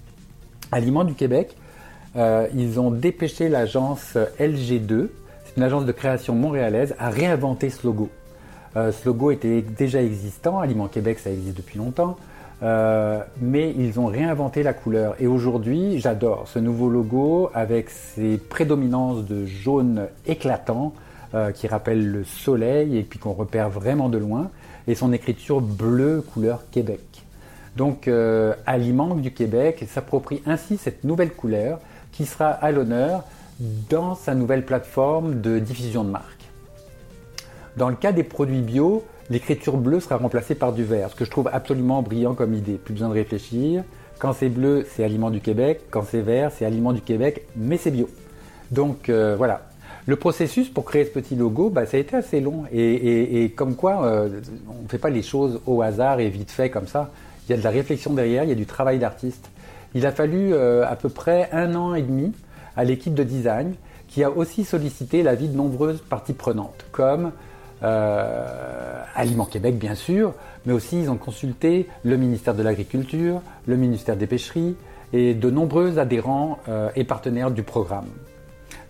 Aliments 0.72 1.04
du 1.04 1.14
Québec, 1.14 1.56
euh, 2.16 2.48
ils 2.56 2.80
ont 2.80 2.92
dépêché 2.92 3.50
l'agence 3.50 4.18
LG2, 4.40 5.10
c'est 5.46 5.58
une 5.58 5.64
agence 5.64 5.86
de 5.86 5.92
création 5.92 6.34
montréalaise, 6.34 6.96
à 7.00 7.10
réinventer 7.10 7.70
ce 7.70 7.86
logo. 7.86 8.10
Euh, 8.78 8.92
ce 8.92 9.06
logo 9.06 9.32
était 9.32 9.62
déjà 9.62 10.02
existant, 10.02 10.60
Aliments 10.60 10.88
Québec 10.88 11.20
ça 11.20 11.30
existe 11.30 11.58
depuis 11.58 11.78
longtemps, 11.78 12.18
mais 13.42 13.76
ils 13.78 14.00
ont 14.00 14.08
réinventé 14.08 14.64
la 14.64 14.74
couleur. 14.74 15.16
Et 15.20 15.28
aujourd'hui, 15.28 16.00
j'adore 16.00 16.48
ce 16.48 16.58
nouveau 16.58 16.90
logo 16.90 17.52
avec 17.54 17.90
ses 17.90 18.38
prédominances 18.38 19.26
de 19.26 19.46
jaune 19.46 20.08
éclatant 20.26 20.94
euh, 21.36 21.52
qui 21.52 21.68
rappelle 21.68 22.10
le 22.10 22.24
soleil 22.24 22.98
et 22.98 23.04
puis 23.04 23.20
qu'on 23.20 23.34
repère 23.34 23.70
vraiment 23.70 24.10
de 24.10 24.18
loin, 24.18 24.50
et 24.88 24.96
son 24.96 25.14
écriture 25.14 25.62
bleue 25.62 26.22
couleur 26.22 26.64
Québec. 26.72 27.02
Donc, 27.76 28.08
euh, 28.08 28.54
du 29.18 29.32
Québec 29.32 29.86
s'approprie 29.90 30.42
ainsi 30.46 30.78
cette 30.78 31.04
nouvelle 31.04 31.32
couleur 31.32 31.80
qui 32.12 32.26
sera 32.26 32.50
à 32.50 32.72
l'honneur 32.72 33.24
dans 33.90 34.16
sa 34.16 34.34
nouvelle 34.34 34.66
plateforme 34.66 35.42
de 35.42 35.60
diffusion 35.60 36.04
de 36.04 36.10
marque. 36.10 36.46
Dans 37.78 37.90
le 37.90 37.96
cas 37.96 38.14
des 38.14 38.24
produits 38.24 38.62
bio, 38.62 39.04
l'écriture 39.30 39.76
bleue 39.78 40.00
sera 40.00 40.18
remplacée 40.18 40.56
par 40.56 40.72
du 40.72 40.84
vert, 40.84 41.10
ce 41.10 41.16
que 41.16 41.26
je 41.26 41.32
trouve 41.32 41.50
absolument 41.52 42.02
brillant 42.02 42.34
comme 42.34 42.54
idée. 42.54 42.76
Plus 42.76 42.94
besoin 42.94 43.10
de 43.10 43.14
réfléchir. 43.14 43.84
Quand 44.20 44.32
c'est 44.32 44.48
bleu, 44.48 44.86
c'est 44.90 45.04
Aliments 45.04 45.32
du 45.32 45.42
Québec. 45.42 45.82
Quand 45.92 46.04
c'est 46.10 46.22
vert, 46.22 46.52
c'est 46.56 46.64
Aliments 46.64 46.94
du 46.94 47.02
Québec, 47.02 47.46
mais 47.58 47.76
c'est 47.76 47.92
bio. 47.92 48.08
Donc 48.72 49.10
euh, 49.10 49.36
voilà. 49.38 49.68
Le 50.08 50.16
processus 50.18 50.70
pour 50.70 50.86
créer 50.86 51.06
ce 51.06 51.10
petit 51.10 51.36
logo, 51.36 51.72
bah, 51.72 51.88
ça 51.88 51.98
a 51.98 52.00
été 52.00 52.16
assez 52.16 52.40
long. 52.40 52.66
Et, 52.72 53.52
comme 53.56 53.76
quoi, 53.76 54.06
euh, 54.06 54.42
on 54.70 54.84
ne 54.84 54.88
fait 54.88 55.00
pas 55.00 55.10
les 55.10 55.24
choses 55.24 55.60
au 55.66 55.82
hasard 55.82 56.20
et 56.20 56.30
vite 56.30 56.52
fait 56.52 56.70
comme 56.70 56.88
ça. 56.88 57.10
Il 57.48 57.52
y 57.52 57.56
a 57.56 57.58
de 57.58 57.64
la 57.64 57.72
réflexion 57.72 58.14
derrière, 58.14 58.44
il 58.44 58.50
y 58.50 58.54
a 58.54 58.56
du 58.56 58.68
travail 58.68 59.00
d'artiste. 59.00 59.50
Il 59.96 60.06
a 60.06 60.12
fallu 60.12 60.54
euh, 60.54 60.86
à 60.88 60.96
peu 60.96 61.10
près 61.10 61.50
un 61.52 61.74
an 61.76 61.96
et 61.96 62.04
demi 62.04 62.34
à 62.76 62.84
l'équipe 62.84 63.16
de 63.16 63.24
design 63.24 63.74
qui 64.08 64.24
a 64.24 64.30
aussi 64.30 64.64
sollicité 64.64 65.24
l'avis 65.24 65.48
de 65.48 65.56
nombreuses 65.56 66.02
parties 66.02 66.34
prenantes, 66.34 66.86
comme 66.92 67.32
euh, 67.82 69.02
Aliments 69.16 69.46
Québec 69.46 69.78
bien 69.78 69.96
sûr, 69.96 70.34
mais 70.66 70.74
aussi 70.74 71.00
ils 71.00 71.10
ont 71.10 71.18
consulté 71.18 71.88
le 72.04 72.18
ministère 72.18 72.54
de 72.54 72.62
l'Agriculture, 72.62 73.42
le 73.66 73.76
ministère 73.76 74.18
des 74.18 74.28
Pêcheries 74.28 74.76
et 75.14 75.34
de 75.34 75.50
nombreux 75.50 75.98
adhérents 75.98 76.60
et 76.96 77.04
partenaires 77.04 77.52
du 77.52 77.64
programme. 77.64 78.08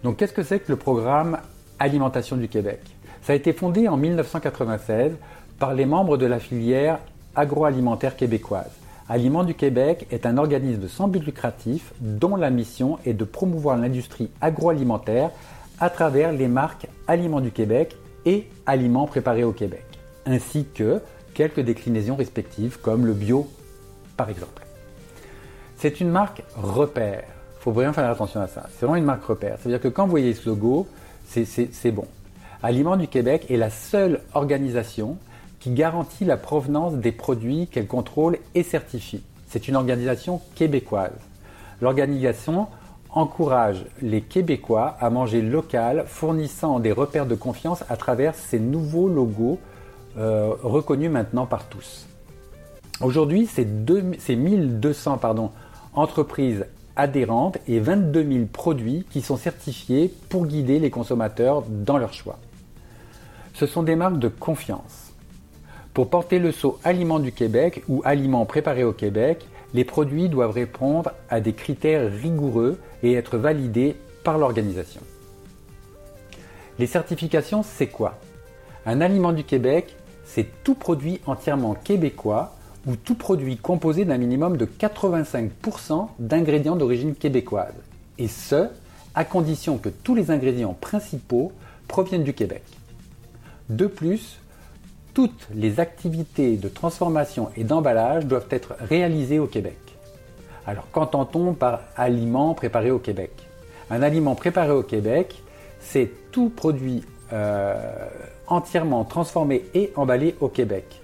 Donc 0.04 0.18
qu'est-ce 0.18 0.34
que 0.34 0.44
c'est 0.44 0.60
que 0.60 0.72
le 0.72 0.78
programme 0.78 1.40
Alimentation 1.80 2.38
du 2.38 2.48
Québec? 2.48 2.80
Ça 3.22 3.34
a 3.34 3.36
été 3.36 3.54
fondé 3.54 3.88
en 3.88 3.98
1996 3.98 5.14
par 5.60 5.74
les 5.74 5.86
membres 5.86 6.18
de 6.18 6.26
la 6.26 6.40
filière 6.40 7.00
agroalimentaire 7.36 8.16
québécoise. 8.16 8.72
Aliments 9.08 9.44
du 9.44 9.54
Québec 9.54 10.08
est 10.10 10.26
un 10.26 10.38
organisme 10.38 10.88
sans 10.88 11.08
but 11.08 11.24
lucratif 11.24 11.94
dont 12.00 12.36
la 12.36 12.50
mission 12.50 12.98
est 13.06 13.14
de 13.14 13.24
promouvoir 13.24 13.78
l'industrie 13.78 14.32
agroalimentaire 14.42 15.32
à 15.80 15.90
travers 15.90 16.32
les 16.32 16.48
marques 16.48 16.88
Aliments 17.08 17.42
du 17.42 17.52
Québec 17.52 17.96
et 18.26 18.48
Aliments 18.66 19.06
préparés 19.06 19.44
au 19.44 19.52
Québec, 19.52 19.86
ainsi 20.26 20.66
que 20.74 21.02
quelques 21.34 21.60
déclinaisons 21.60 22.16
respectives 22.16 22.80
comme 22.82 23.06
le 23.06 23.14
bio 23.14 23.48
par 24.18 24.30
exemple. 24.30 24.66
C'est 25.78 26.00
une 26.00 26.10
marque 26.10 26.42
repère. 26.56 27.35
Faut 27.66 27.72
vraiment 27.72 27.94
faire 27.94 28.08
attention 28.12 28.42
à 28.42 28.48
ça. 28.48 28.62
C'est 28.74 28.86
vraiment 28.86 28.98
une 28.98 29.06
marque 29.06 29.26
repère. 29.26 29.58
C'est-à-dire 29.60 29.82
que 29.82 29.88
quand 29.88 30.04
vous 30.06 30.12
voyez 30.12 30.36
ce 30.36 30.48
logo, 30.48 30.86
c'est- 31.26 31.92
bon. 31.92 32.06
Aliments 32.62 32.96
du 32.96 33.08
Québec 33.08 33.48
est 33.50 33.58
la 33.58 33.72
seule 33.72 34.22
organisation 34.36 35.18
qui 35.60 35.72
garantit 35.72 36.26
la 36.26 36.38
provenance 36.38 36.94
des 36.94 37.12
produits 37.12 37.66
qu'elle 37.66 37.88
contrôle 37.88 38.38
et 38.54 38.62
certifie. 38.62 39.24
C'est 39.48 39.68
une 39.68 39.76
organisation 39.76 40.42
québécoise. 40.54 41.10
L'organisation 41.82 42.68
encourage 43.10 43.84
les 44.00 44.22
Québécois 44.22 44.96
à 45.00 45.10
manger 45.10 45.42
local, 45.42 46.04
fournissant 46.06 46.80
des 46.80 46.92
repères 46.92 47.26
de 47.26 47.34
confiance 47.34 47.84
à 47.90 47.98
travers 47.98 48.36
ces 48.36 48.60
nouveaux 48.60 49.08
logos 49.08 49.58
euh, 50.20 50.54
reconnus 50.62 51.10
maintenant 51.10 51.48
par 51.48 51.68
tous. 51.68 52.06
Aujourd'hui, 53.02 53.48
c'est 53.48 53.66
1200 53.66 55.18
pardon, 55.18 55.50
entreprises 55.96 56.64
adhérentes 56.96 57.58
et 57.68 57.80
22 57.80 58.24
000 58.24 58.46
produits 58.46 59.06
qui 59.10 59.22
sont 59.22 59.38
certifiés 59.38 60.14
pour 60.30 60.46
guider 60.46 60.80
les 60.80 60.90
consommateurs 60.90 61.64
dans 61.68 61.98
leur 61.98 62.14
choix. 62.14 62.38
Ce 63.54 63.66
sont 63.66 63.84
des 63.84 63.96
marques 63.96 64.20
de 64.20 64.28
confiance. 64.28 65.14
Pour 65.94 66.10
porter 66.10 66.40
le 66.40 66.52
sceau 66.52 66.80
Aliments 66.84 67.20
du 67.20 67.32
Québec 67.32 67.84
ou 67.88 68.02
Aliments 68.04 68.46
préparés 68.46 68.84
au 68.84 68.92
Québec, 68.94 69.46
les 69.74 69.86
produits 69.86 70.30
doivent 70.30 70.52
répondre 70.52 71.12
à 71.30 71.40
des 71.40 71.54
critères 71.54 72.12
rigoureux 72.12 72.80
et 73.04 73.14
être 73.14 73.38
validés 73.38 73.96
par 74.24 74.38
l'organisation. 74.38 75.02
Les 76.80 76.88
certifications, 76.88 77.64
c'est 77.64 77.88
quoi? 77.88 78.20
Un 78.86 79.00
aliment 79.00 79.32
du 79.32 79.44
Québec, 79.44 79.96
c'est 80.26 80.48
tout 80.64 80.76
produit 80.76 81.22
entièrement 81.26 81.76
québécois 81.76 82.55
ou 82.88 82.96
tout 82.96 83.16
produit 83.16 83.58
composé 83.58 84.06
d'un 84.06 84.18
minimum 84.18 84.58
de 84.58 84.66
85% 84.66 86.08
d'ingrédients 86.20 86.76
d'origine 86.76 87.16
québécoise. 87.16 87.74
Et 88.18 88.28
ce, 88.28 88.68
à 89.16 89.26
condition 89.26 89.78
que 89.78 89.90
tous 89.90 90.16
les 90.16 90.32
ingrédients 90.32 90.76
principaux 90.80 91.52
proviennent 91.88 92.24
du 92.24 92.34
Québec. 92.34 92.64
De 93.70 93.88
plus, 93.88 94.40
toutes 95.14 95.48
les 95.54 95.80
activités 95.80 96.58
de 96.58 96.68
transformation 96.68 97.50
et 97.56 97.64
d'emballage 97.64 98.26
doivent 98.26 98.48
être 98.50 98.76
réalisées 98.80 99.40
au 99.40 99.48
Québec. 99.48 99.78
Alors 100.68 100.88
qu'entend-on 100.92 101.54
par 101.54 101.82
aliment 101.96 102.54
préparé 102.54 102.92
au 102.92 103.00
Québec? 103.00 103.32
Un 103.90 104.02
aliment 104.02 104.36
préparé 104.36 104.72
au 104.72 104.84
Québec, 104.84 105.42
c'est 105.80 106.12
tout 106.32 106.50
produit 106.50 107.04
euh, 107.32 107.76
entièrement 108.48 109.04
transformé 109.04 109.66
et 109.74 109.92
emballé 109.96 110.36
au 110.42 110.48
Québec. 110.48 111.02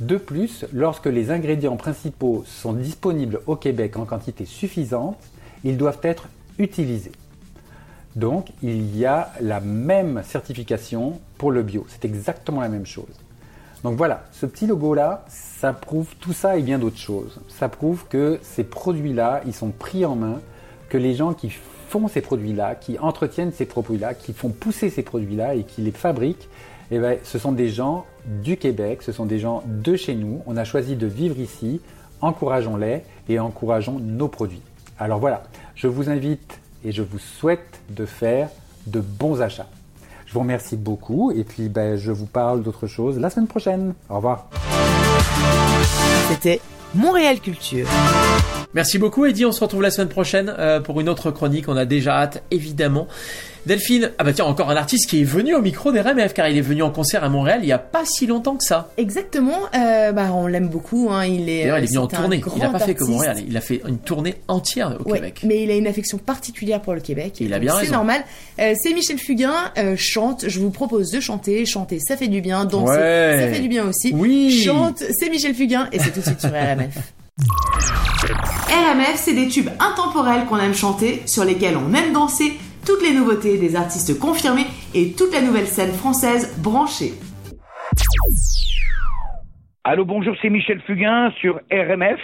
De 0.00 0.16
plus, 0.16 0.64
lorsque 0.72 1.06
les 1.06 1.30
ingrédients 1.30 1.76
principaux 1.76 2.44
sont 2.46 2.72
disponibles 2.72 3.40
au 3.46 3.56
Québec 3.56 3.96
en 3.96 4.04
quantité 4.04 4.44
suffisante, 4.44 5.18
ils 5.64 5.76
doivent 5.76 6.00
être 6.02 6.28
utilisés. 6.58 7.12
Donc, 8.16 8.48
il 8.62 8.96
y 8.96 9.06
a 9.06 9.32
la 9.40 9.60
même 9.60 10.22
certification 10.24 11.20
pour 11.38 11.50
le 11.50 11.62
bio. 11.62 11.86
C'est 11.88 12.04
exactement 12.04 12.60
la 12.60 12.68
même 12.68 12.86
chose. 12.86 13.22
Donc 13.84 13.96
voilà, 13.96 14.24
ce 14.32 14.46
petit 14.46 14.66
logo-là, 14.66 15.24
ça 15.28 15.72
prouve 15.72 16.14
tout 16.20 16.32
ça 16.32 16.56
et 16.56 16.62
bien 16.62 16.78
d'autres 16.78 16.98
choses. 16.98 17.40
Ça 17.48 17.68
prouve 17.68 18.04
que 18.08 18.38
ces 18.42 18.64
produits-là, 18.64 19.42
ils 19.44 19.54
sont 19.54 19.70
pris 19.70 20.04
en 20.04 20.14
main, 20.14 20.40
que 20.88 20.98
les 20.98 21.14
gens 21.14 21.32
qui 21.32 21.50
font 21.88 22.06
ces 22.06 22.20
produits-là, 22.20 22.76
qui 22.76 22.98
entretiennent 22.98 23.52
ces 23.52 23.66
produits-là, 23.66 24.14
qui 24.14 24.34
font 24.34 24.50
pousser 24.50 24.88
ces 24.88 25.02
produits-là 25.02 25.54
et 25.54 25.64
qui 25.64 25.80
les 25.80 25.90
fabriquent, 25.90 26.48
eh 26.94 26.98
ben, 26.98 27.18
ce 27.24 27.38
sont 27.38 27.52
des 27.52 27.70
gens 27.70 28.04
du 28.42 28.58
Québec, 28.58 29.02
ce 29.02 29.12
sont 29.12 29.24
des 29.24 29.38
gens 29.38 29.62
de 29.66 29.96
chez 29.96 30.14
nous. 30.14 30.42
On 30.46 30.58
a 30.58 30.64
choisi 30.64 30.94
de 30.94 31.06
vivre 31.06 31.38
ici, 31.38 31.80
encourageons-les 32.20 33.02
et 33.30 33.40
encourageons 33.40 33.98
nos 33.98 34.28
produits. 34.28 34.60
Alors 34.98 35.18
voilà, 35.18 35.42
je 35.74 35.86
vous 35.86 36.10
invite 36.10 36.60
et 36.84 36.92
je 36.92 37.02
vous 37.02 37.18
souhaite 37.18 37.80
de 37.88 38.04
faire 38.04 38.50
de 38.86 39.00
bons 39.00 39.40
achats. 39.40 39.68
Je 40.26 40.34
vous 40.34 40.40
remercie 40.40 40.76
beaucoup 40.76 41.32
et 41.32 41.44
puis 41.44 41.70
ben, 41.70 41.96
je 41.96 42.12
vous 42.12 42.26
parle 42.26 42.62
d'autre 42.62 42.86
chose 42.86 43.18
la 43.18 43.30
semaine 43.30 43.48
prochaine. 43.48 43.94
Au 44.10 44.16
revoir. 44.16 44.50
C'était 46.28 46.60
Montréal 46.94 47.40
Culture. 47.40 47.88
Merci 48.74 48.98
beaucoup 48.98 49.26
Eddie, 49.26 49.44
on 49.44 49.52
se 49.52 49.60
retrouve 49.60 49.82
la 49.82 49.90
semaine 49.90 50.08
prochaine 50.08 50.54
euh, 50.58 50.80
pour 50.80 51.00
une 51.00 51.08
autre 51.10 51.30
chronique, 51.30 51.68
on 51.68 51.76
a 51.76 51.84
déjà 51.84 52.14
hâte 52.20 52.42
évidemment. 52.50 53.06
Delphine, 53.64 54.10
ah 54.18 54.24
bah 54.24 54.32
tiens, 54.32 54.46
encore 54.46 54.70
un 54.70 54.76
artiste 54.76 55.08
qui 55.08 55.20
est 55.20 55.24
venu 55.24 55.54
au 55.54 55.60
micro 55.62 55.92
des 55.92 56.00
RMF 56.00 56.32
car 56.34 56.48
il 56.48 56.56
est 56.58 56.62
venu 56.62 56.82
en 56.82 56.90
concert 56.90 57.22
à 57.22 57.28
Montréal 57.28 57.60
il 57.62 57.68
y 57.68 57.72
a 57.72 57.78
pas 57.78 58.04
si 58.04 58.26
longtemps 58.26 58.56
que 58.56 58.64
ça. 58.64 58.90
Exactement, 58.96 59.58
euh, 59.76 60.10
bah 60.10 60.30
on 60.34 60.46
l'aime 60.48 60.68
beaucoup. 60.68 61.08
Hein, 61.12 61.26
il 61.26 61.48
est. 61.48 61.60
D'ailleurs, 61.64 61.78
il 61.78 61.84
est 61.84 61.86
venu 61.86 61.98
en 61.98 62.08
c'est 62.08 62.16
tournée, 62.16 62.42
il 62.56 62.62
n'a 62.62 62.70
pas 62.70 62.78
fait 62.80 62.94
que. 62.94 63.04
Montréal, 63.04 63.36
il 63.46 63.56
a 63.56 63.60
fait 63.60 63.82
une 63.86 63.98
tournée 63.98 64.34
entière 64.48 64.96
au 65.04 65.08
Ouais, 65.08 65.18
Québec. 65.18 65.40
mais 65.44 65.62
il 65.62 65.70
a 65.70 65.76
une 65.76 65.86
affection 65.86 66.18
particulière 66.18 66.80
pour 66.80 66.94
le 66.94 67.00
Québec. 67.00 67.34
Il 67.40 67.52
a 67.54 67.60
bien 67.60 67.74
C'est 67.74 67.80
raison. 67.82 67.92
normal. 67.92 68.24
Euh, 68.58 68.72
c'est 68.82 68.94
Michel 68.94 69.18
Fugain, 69.18 69.54
euh, 69.78 69.94
chante. 69.96 70.46
Je 70.48 70.58
vous 70.58 70.70
propose 70.70 71.10
de 71.12 71.20
chanter. 71.20 71.64
Chanter, 71.66 72.00
ça 72.00 72.16
fait 72.16 72.28
du 72.28 72.40
bien. 72.40 72.64
Danser, 72.64 72.90
Ouais. 72.98 73.38
ça 73.42 73.54
fait 73.54 73.60
du 73.60 73.68
bien 73.68 73.86
aussi. 73.86 74.12
Oui. 74.12 74.60
Chante, 74.64 75.04
c'est 75.20 75.30
Michel 75.30 75.54
Fugain 75.54 75.88
et 75.92 76.00
c'est 76.00 76.10
tout 76.10 76.18
de 76.20 76.24
suite 76.24 76.40
sur 76.40 76.50
RMF. 76.50 76.96
RMF, 77.38 79.14
c'est 79.16 79.34
des 79.34 79.48
tubes 79.48 79.70
intemporels 79.80 80.44
qu'on 80.46 80.58
aime 80.58 80.74
chanter, 80.74 81.22
sur 81.26 81.44
lesquels 81.44 81.76
on 81.76 81.94
aime 81.94 82.12
danser, 82.12 82.58
toutes 82.86 83.02
les 83.02 83.14
nouveautés 83.14 83.58
des 83.58 83.74
artistes 83.74 84.18
confirmés 84.18 84.66
et 84.94 85.12
toute 85.12 85.32
la 85.32 85.40
nouvelle 85.40 85.66
scène 85.66 85.92
française 85.92 86.54
branchée. 86.58 87.14
Allô, 89.84 90.04
bonjour, 90.04 90.34
c'est 90.42 90.50
Michel 90.50 90.80
Fugain 90.86 91.30
sur 91.40 91.60
RMF. 91.70 92.20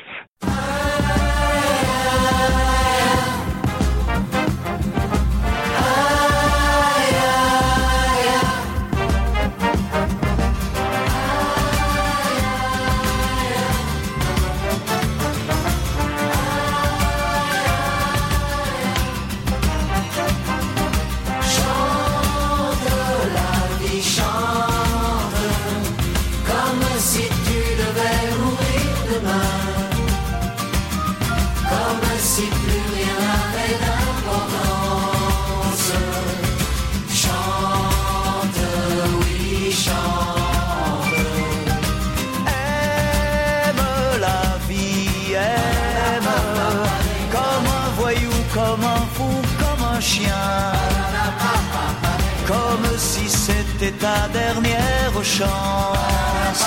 C'était 53.89 53.99
ta 53.99 54.29
dernière 54.29 55.13
chance. 55.23 56.67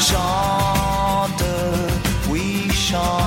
Chante, 0.00 1.44
oui, 2.28 2.68
chante. 2.72 3.23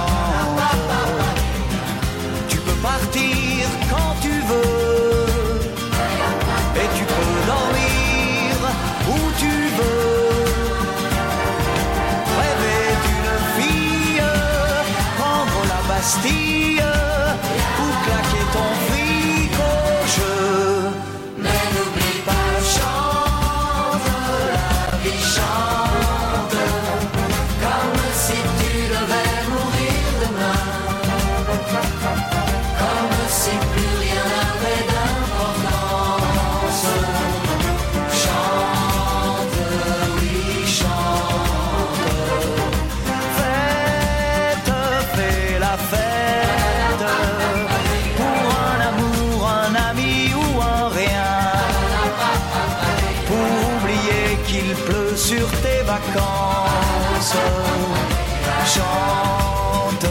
Chante, 58.65 60.07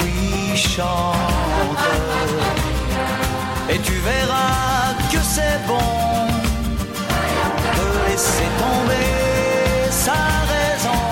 oui, 0.00 0.56
chante. 0.56 1.86
Et 3.68 3.78
tu 3.80 3.92
verras 3.92 4.94
que 5.12 5.18
c'est 5.22 5.58
bon 5.66 6.28
de 7.76 7.86
laisser 8.08 8.48
tomber 8.62 9.90
sa 9.90 10.20
raison. 10.52 11.04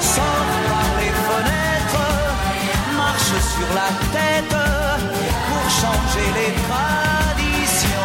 Sors 0.00 0.52
par 0.70 0.90
les 1.00 1.14
fenêtres, 1.28 2.10
marche 2.96 3.36
sur 3.54 3.68
la 3.74 3.90
tête 4.12 4.56
pour 5.48 5.64
changer 5.80 6.28
les 6.38 6.52
traditions. 6.68 7.96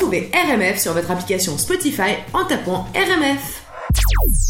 Retrouvez 0.00 0.30
RMF 0.32 0.78
sur 0.78 0.94
votre 0.94 1.10
application 1.10 1.58
Spotify 1.58 2.14
en 2.32 2.46
tapant 2.46 2.86
RMF. 2.94 4.49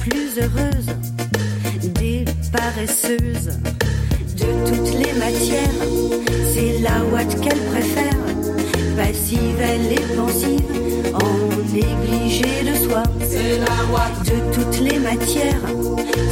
plus 0.00 0.38
heureuse 0.38 0.86
des 1.94 2.24
paresseuses. 2.52 3.58
De 4.36 4.68
toutes 4.68 4.92
les 4.94 5.12
matières, 5.18 5.80
c'est 6.52 6.78
la 6.80 7.04
Watt 7.12 7.40
qu'elle 7.40 7.60
préfère. 7.72 8.20
Passive, 8.96 9.60
elle 9.60 9.92
est 9.92 10.16
pensive, 10.16 10.60
en 11.14 11.72
négligée 11.72 12.62
de 12.64 12.74
soi. 12.88 13.02
C'est 13.20 13.58
la 13.58 13.66
De 14.24 14.54
toutes 14.54 14.80
les 14.80 14.98
matières, 14.98 15.66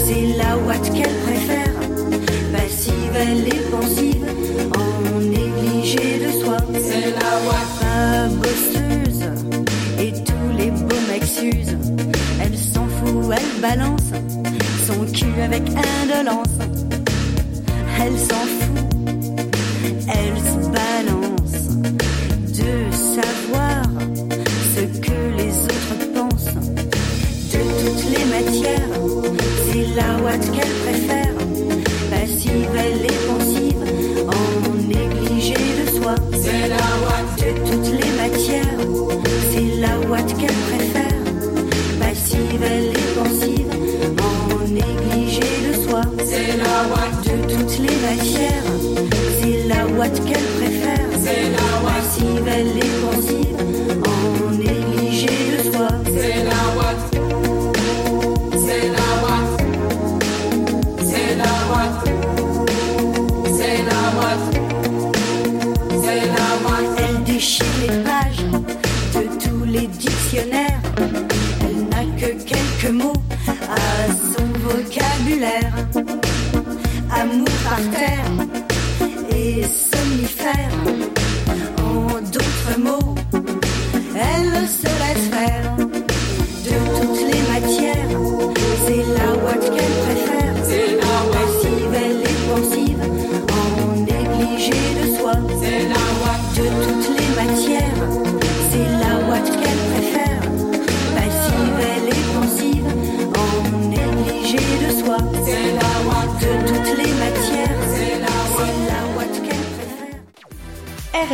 c'est 0.04 0.36
la 0.36 0.56
Watt 0.58 0.82
qu'elle 0.92 1.16
préfère. 1.26 1.74
Passive, 2.52 3.14
elle 3.14 3.48
est 3.48 3.70
pensive. 3.70 4.03
balance 13.64 14.12
son 14.86 15.06
cul 15.06 15.40
avec 15.40 15.62
indolence. 16.02 16.58
Elle 17.98 18.18
s'en 18.18 18.34
fout. 18.34 18.73
what 50.04 50.26
can 50.26 50.53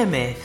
Alchemy 0.01 0.40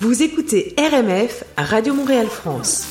Vous 0.00 0.22
écoutez 0.22 0.74
RMF 0.78 1.44
à 1.56 1.64
Radio 1.64 1.92
Montréal 1.92 2.26
France. 2.26 2.86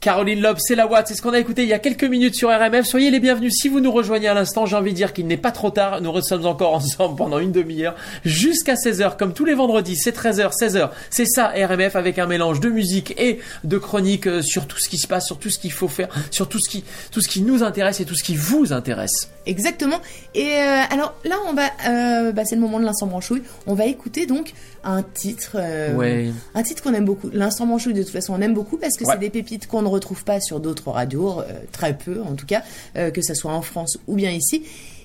Caroline 0.00 0.40
Loeb, 0.40 0.56
c'est 0.58 0.74
la 0.76 0.86
Watt, 0.86 1.06
c'est 1.06 1.14
ce 1.14 1.20
qu'on 1.20 1.34
a 1.34 1.38
écouté 1.38 1.62
il 1.62 1.68
y 1.68 1.74
a 1.74 1.78
quelques 1.78 2.04
minutes 2.04 2.34
sur 2.34 2.48
RMF. 2.48 2.86
Soyez 2.86 3.10
les 3.10 3.20
bienvenus. 3.20 3.52
Si 3.60 3.68
vous 3.68 3.80
nous 3.80 3.92
rejoignez 3.92 4.28
à 4.28 4.34
l'instant, 4.34 4.64
j'ai 4.64 4.74
envie 4.76 4.92
de 4.92 4.96
dire 4.96 5.12
qu'il 5.12 5.26
n'est 5.26 5.36
pas 5.36 5.52
trop 5.52 5.68
tard. 5.68 6.00
Nous 6.00 6.18
sommes 6.22 6.46
encore 6.46 6.72
ensemble 6.76 7.16
pendant 7.16 7.38
une 7.38 7.52
demi-heure 7.52 7.94
jusqu'à 8.24 8.76
16h, 8.76 9.18
comme 9.18 9.34
tous 9.34 9.44
les 9.44 9.52
vendredis. 9.52 9.96
C'est 9.96 10.16
13h, 10.16 10.52
16h. 10.58 10.88
C'est 11.10 11.26
ça, 11.26 11.48
RMF, 11.54 11.96
avec 11.96 12.18
un 12.18 12.26
mélange 12.26 12.60
de 12.60 12.70
musique 12.70 13.14
et 13.20 13.40
de 13.64 13.76
chronique 13.76 14.26
euh, 14.26 14.40
sur 14.40 14.66
tout 14.66 14.78
ce 14.78 14.88
qui 14.88 14.96
se 14.96 15.06
passe, 15.06 15.26
sur 15.26 15.38
tout 15.38 15.50
ce 15.50 15.58
qu'il 15.58 15.72
faut 15.72 15.88
faire, 15.88 16.08
sur 16.30 16.48
tout 16.48 16.60
ce 16.60 16.70
qui, 16.70 16.82
tout 17.12 17.20
ce 17.20 17.28
qui 17.28 17.42
nous 17.42 17.62
intéresse 17.62 18.00
et 18.00 18.06
tout 18.06 18.14
ce 18.14 18.24
qui 18.24 18.36
vous 18.36 18.72
intéresse. 18.72 19.28
Exactement. 19.44 20.00
Et 20.34 20.46
euh, 20.54 20.80
alors 20.90 21.14
là, 21.26 21.36
on 21.46 21.52
va, 21.52 21.64
euh, 21.90 22.32
bah, 22.32 22.46
c'est 22.46 22.54
le 22.54 22.62
moment 22.62 22.80
de 22.80 22.86
l'instant 22.86 23.06
branchouille. 23.06 23.42
On 23.66 23.74
va 23.74 23.84
écouter 23.84 24.24
donc 24.24 24.54
un 24.82 25.02
titre, 25.02 25.56
euh, 25.56 25.94
Ouais. 25.94 26.30
un 26.54 26.62
titre 26.62 26.82
qu'on 26.82 26.94
aime 26.94 27.04
beaucoup. 27.04 27.28
L'instant 27.34 27.66
branchouille, 27.66 27.92
de 27.92 28.02
toute 28.02 28.12
façon, 28.12 28.32
on 28.34 28.40
aime 28.40 28.54
beaucoup 28.54 28.78
parce 28.78 28.96
que 28.96 29.04
Ouais. 29.04 29.12
c'est 29.12 29.18
des 29.20 29.28
pépites 29.28 29.66
qu'on 29.66 29.89
retrouve 29.90 30.24
pas 30.24 30.40
sur 30.40 30.60
d'autres 30.60 30.90
radios, 30.90 31.40
euh, 31.40 31.44
très 31.72 31.96
peu 31.96 32.22
en 32.22 32.34
tout 32.34 32.46
cas, 32.46 32.62
euh, 32.96 33.10
que 33.10 33.20
ça 33.22 33.34
soit 33.34 33.52
en 33.52 33.62
France 33.62 33.98
ou 34.06 34.14
bien 34.16 34.30
ici. 34.30 34.62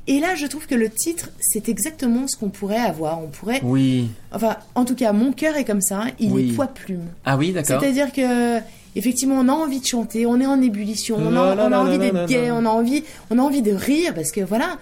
Et 0.08 0.20
là, 0.20 0.36
je 0.36 0.46
trouve 0.46 0.68
que 0.68 0.76
le 0.76 0.90
titre, 0.90 1.30
c'est 1.40 1.68
exactement 1.68 2.28
ce 2.28 2.38
qu'on 2.38 2.50
pourrait 2.50 2.78
avoir. 2.78 3.20
On 3.24 3.28
pourrait, 3.28 3.60
Oui. 3.64 4.08
enfin, 4.32 4.58
en 4.76 4.86
tout 4.86 4.94
cas, 4.94 5.12
mon 5.14 5.32
cœur 5.32 5.58
est 5.58 5.66
comme 5.66 5.82
ça. 5.82 6.04
Il 6.20 6.32
Oui. 6.32 6.50
est 6.52 6.54
poids 6.54 6.68
plume. 6.68 7.06
Ah 7.26 7.38
oui, 7.38 7.52
d'accord. 7.52 7.80
C'est-à-dire 7.82 8.12
que 8.12 8.60
effectivement, 8.96 9.36
on 9.40 9.50
a 9.50 9.52
envie 9.52 9.80
de 9.80 9.86
chanter, 9.86 10.28
on 10.28 10.40
est 10.40 10.46
en 10.46 10.62
ébullition, 10.62 11.18
on 11.20 11.36
a, 11.36 11.56
on 11.70 11.72
envie 11.74 11.98
d'être 11.98 12.28
gay, 12.28 12.52
on 12.52 12.66
a 12.66 12.70
envie, 12.70 13.04
on 13.32 13.40
a 13.40 13.42
envie 13.42 13.64
de 13.64 13.72
rire 13.74 14.14
parce 14.14 14.32
que 14.32 14.42
voilà. 14.42 14.78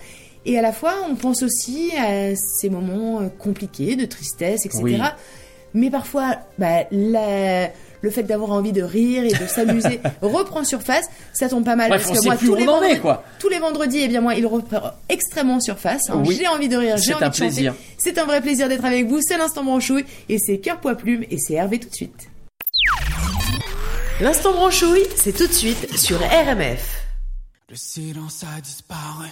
Et 0.46 0.60
à 0.60 0.62
la 0.62 0.74
fois, 0.74 0.94
on 1.10 1.16
pense 1.16 1.42
aussi 1.42 1.92
à 1.98 2.36
ces 2.36 2.70
moments 2.70 3.22
euh, 3.22 3.30
compliqués 3.40 3.96
de 3.96 4.04
tristesse, 4.06 4.66
etc. 4.66 4.82
Oui. 4.84 4.98
Mais 5.74 5.90
parfois, 5.90 6.36
bah, 6.60 6.84
la- 6.92 7.70
le 8.04 8.12
fait 8.12 8.22
d'avoir 8.24 8.52
envie 8.52 8.72
de 8.74 8.84
rire 8.84 9.24
et 9.24 9.30
de 9.30 9.48
s'amuser 9.48 10.00
reprend 10.22 10.64
surface. 10.64 11.06
Ça 11.34 11.50
tombe 11.50 11.64
pas 11.66 11.76
mal 11.76 11.90
Bref, 11.90 12.02
parce 12.06 12.12
on 12.12 12.14
que 12.14 12.20
sait 12.22 12.28
moi, 12.28 12.36
plus 12.36 12.48
tous 12.48 12.54
où 12.54 12.56
les 12.58 12.68
on 12.68 12.72
en 12.74 12.76
est, 12.76 12.80
vendredis, 12.82 13.00
quoi. 13.02 13.24
tous 13.40 13.50
les 13.50 13.60
vendredis, 13.60 14.00
eh 14.04 14.08
bien 14.10 14.22
moi, 14.22 14.36
il 14.36 14.46
reprend 14.46 14.92
extrêmement 15.10 15.60
surface. 15.60 16.10
hein. 16.10 16.22
Oui. 16.26 16.36
J'ai 16.40 16.48
envie 16.48 16.68
de 16.70 16.78
rire, 16.78 16.98
j'ai 16.98 17.14
envie 17.16 17.24
un 17.24 17.30
de 17.30 17.34
chanter. 17.34 17.48
plaisir. 17.48 17.74
C'est 17.98 18.18
un 18.20 18.26
vrai 18.26 18.42
plaisir 18.42 18.68
d'être 18.70 18.86
avec 18.86 19.08
vous. 19.08 19.20
C'est 19.22 19.38
l'instant 19.38 19.64
branchouille 19.64 20.06
et 20.30 20.38
c'est 20.38 20.58
cœur 20.60 20.80
poids 20.80 20.96
plume 20.96 21.24
et 21.32 21.38
c'est 21.40 21.54
Hervé 21.54 21.80
tout 21.80 21.90
de 21.90 21.96
suite. 21.96 22.28
L'instant 24.22 24.52
branchouille, 24.52 25.06
c'est 25.16 25.34
tout 25.34 25.48
de 25.48 25.54
suite 25.54 25.98
sur 25.98 26.20
RMF. 26.20 27.06
Le 27.70 27.76
silence 27.76 28.44
a 28.44 28.62
disparu. 28.62 29.30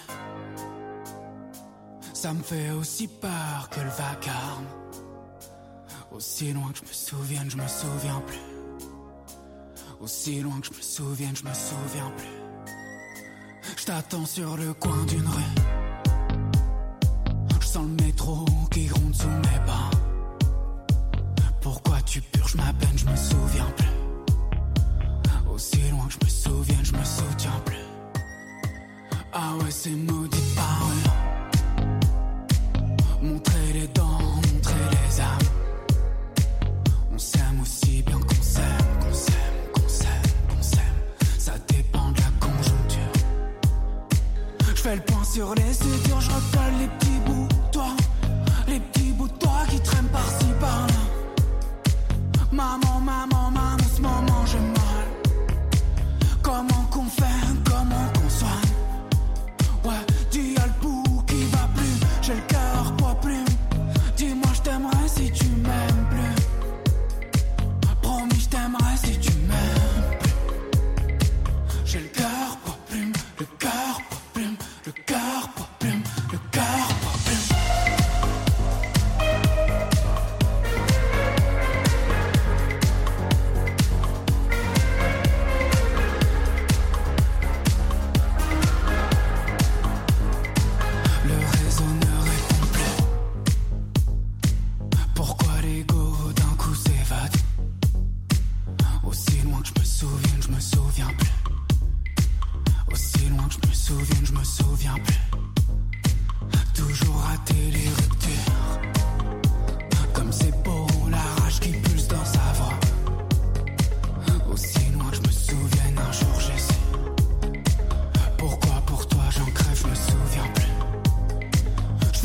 Ça 2.13 2.33
me 2.33 2.41
fait 2.41 2.71
aussi 2.79 3.07
peur 3.07 3.69
que 3.69 3.79
le 3.79 3.89
vacarme. 3.89 4.65
Aussi 6.11 6.51
loin 6.51 6.69
que 6.73 6.79
je 6.79 6.83
me 6.83 6.93
souvienne, 6.93 7.49
je 7.49 7.57
me 7.57 7.67
souviens 7.67 8.21
plus. 8.27 8.37
Aussi 10.01 10.41
loin 10.41 10.59
que 10.59 10.67
je 10.67 10.73
me 10.73 10.81
souvienne, 10.81 11.35
je 11.35 11.43
me 11.43 11.53
souviens 11.53 12.11
plus. 12.17 13.71
Je 13.77 13.85
t'attends 13.85 14.25
sur 14.25 14.57
le 14.57 14.73
coin 14.73 15.05
d'une 15.05 15.27
rue. 15.27 15.61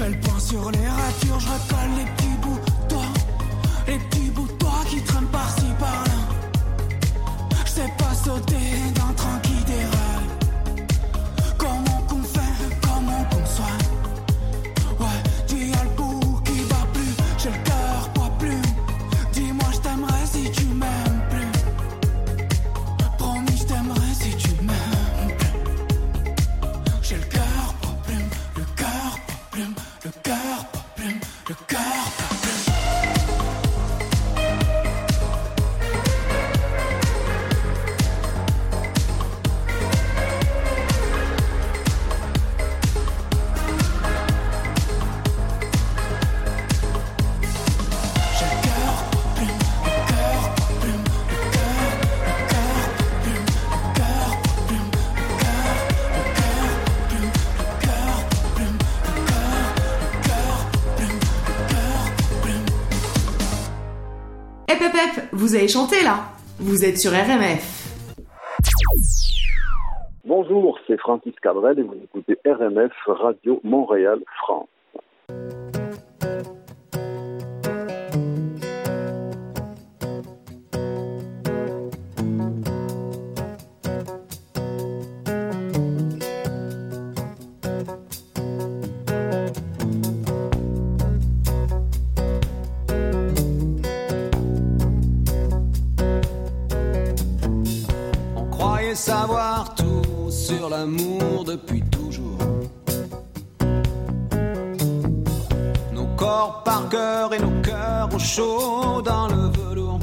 Fais 0.07 0.13
le 0.13 0.21
point 0.21 0.39
sur 0.39 0.71
les 0.71 0.89
ratures, 0.89 1.41
je 1.41 1.49
recolle 1.49 1.91
les 1.99 2.05
petits 2.05 2.37
bouts 2.43 2.59
de 2.65 2.89
toi. 2.89 3.03
Les 3.87 3.99
petits 3.99 4.31
bouts 4.31 4.47
de 4.47 4.53
toi 4.53 4.73
qui 4.89 5.01
traînent 5.03 5.27
par-ci 5.27 5.67
par-là. 5.79 6.15
Je 7.65 7.71
sais 7.71 7.93
pas 7.99 8.15
sauter 8.15 8.66
vous 65.37 65.55
avez 65.55 65.69
chanté 65.69 66.03
là 66.03 66.31
Vous 66.59 66.85
êtes 66.85 66.99
sur 66.99 67.13
RMF. 67.13 67.93
Bonjour, 70.25 70.79
c'est 70.87 70.99
Francis 70.99 71.35
Cabrel 71.43 71.79
et 71.79 71.83
vous 71.83 71.95
écoutez 72.03 72.39
RMF 72.47 72.93
Radio 73.07 73.61
Montréal 73.63 74.21
France. 74.43 74.69
savoir 98.95 99.75
tout 99.75 100.31
sur 100.31 100.69
l'amour 100.69 101.45
depuis 101.45 101.83
toujours. 101.83 102.39
Nos 105.93 106.07
corps 106.17 106.63
par 106.65 106.89
cœur 106.89 107.35
et 107.35 107.39
nos 107.39 107.61
cœurs 107.63 108.09
au 108.15 108.19
chaud 108.19 109.03
dans 109.03 109.29
le 109.29 109.51
velours. 109.59 109.99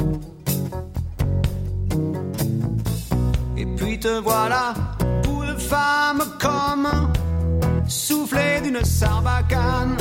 Et 3.57 3.65
puis 3.65 3.99
te 3.99 4.19
voilà, 4.19 4.73
boule 5.23 5.57
femme 5.57 6.23
comme 6.39 6.87
soufflé 7.87 8.61
d'une 8.61 8.83
sarbacane. 8.83 9.97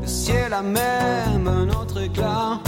Le 0.00 0.06
ciel 0.06 0.52
a 0.52 0.62
même 0.62 1.66
notre 1.66 2.00
éclat. 2.00 2.60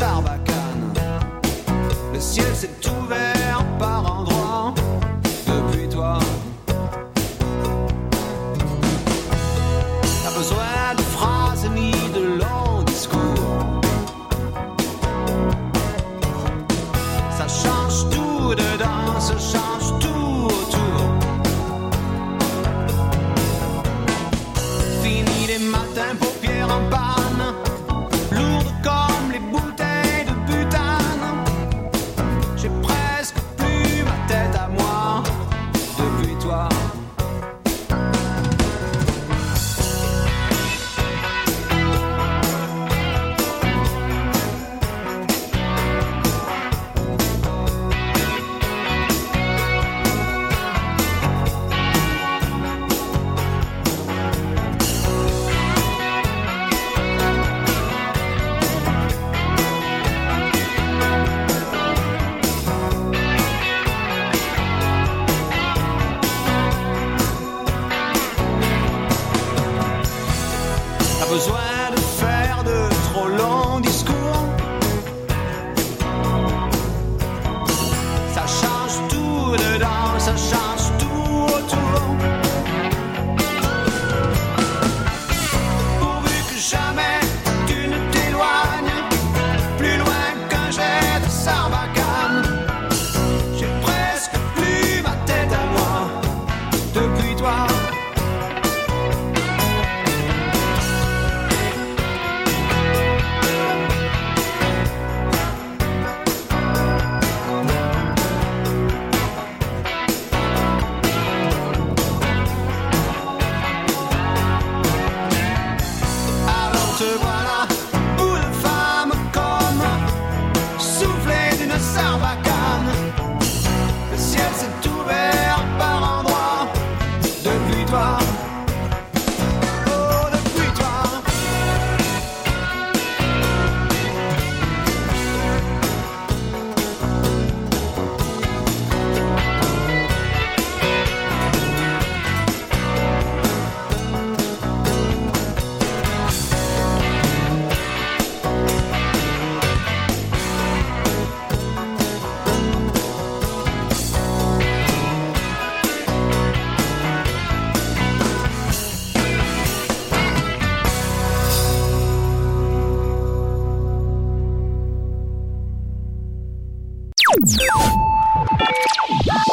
Sarbacane. 0.00 0.94
Le 2.14 2.20
ciel 2.20 2.46
c'est. 2.54 2.89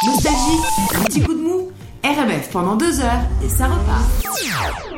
Nostalgie, 0.06 0.60
un 0.94 1.04
petit 1.04 1.20
coup 1.22 1.34
de 1.34 1.40
mou, 1.40 1.72
RMF 2.04 2.50
pendant 2.52 2.76
deux 2.76 3.00
heures 3.00 3.22
et 3.44 3.48
ça 3.48 3.66
repart. 3.66 4.97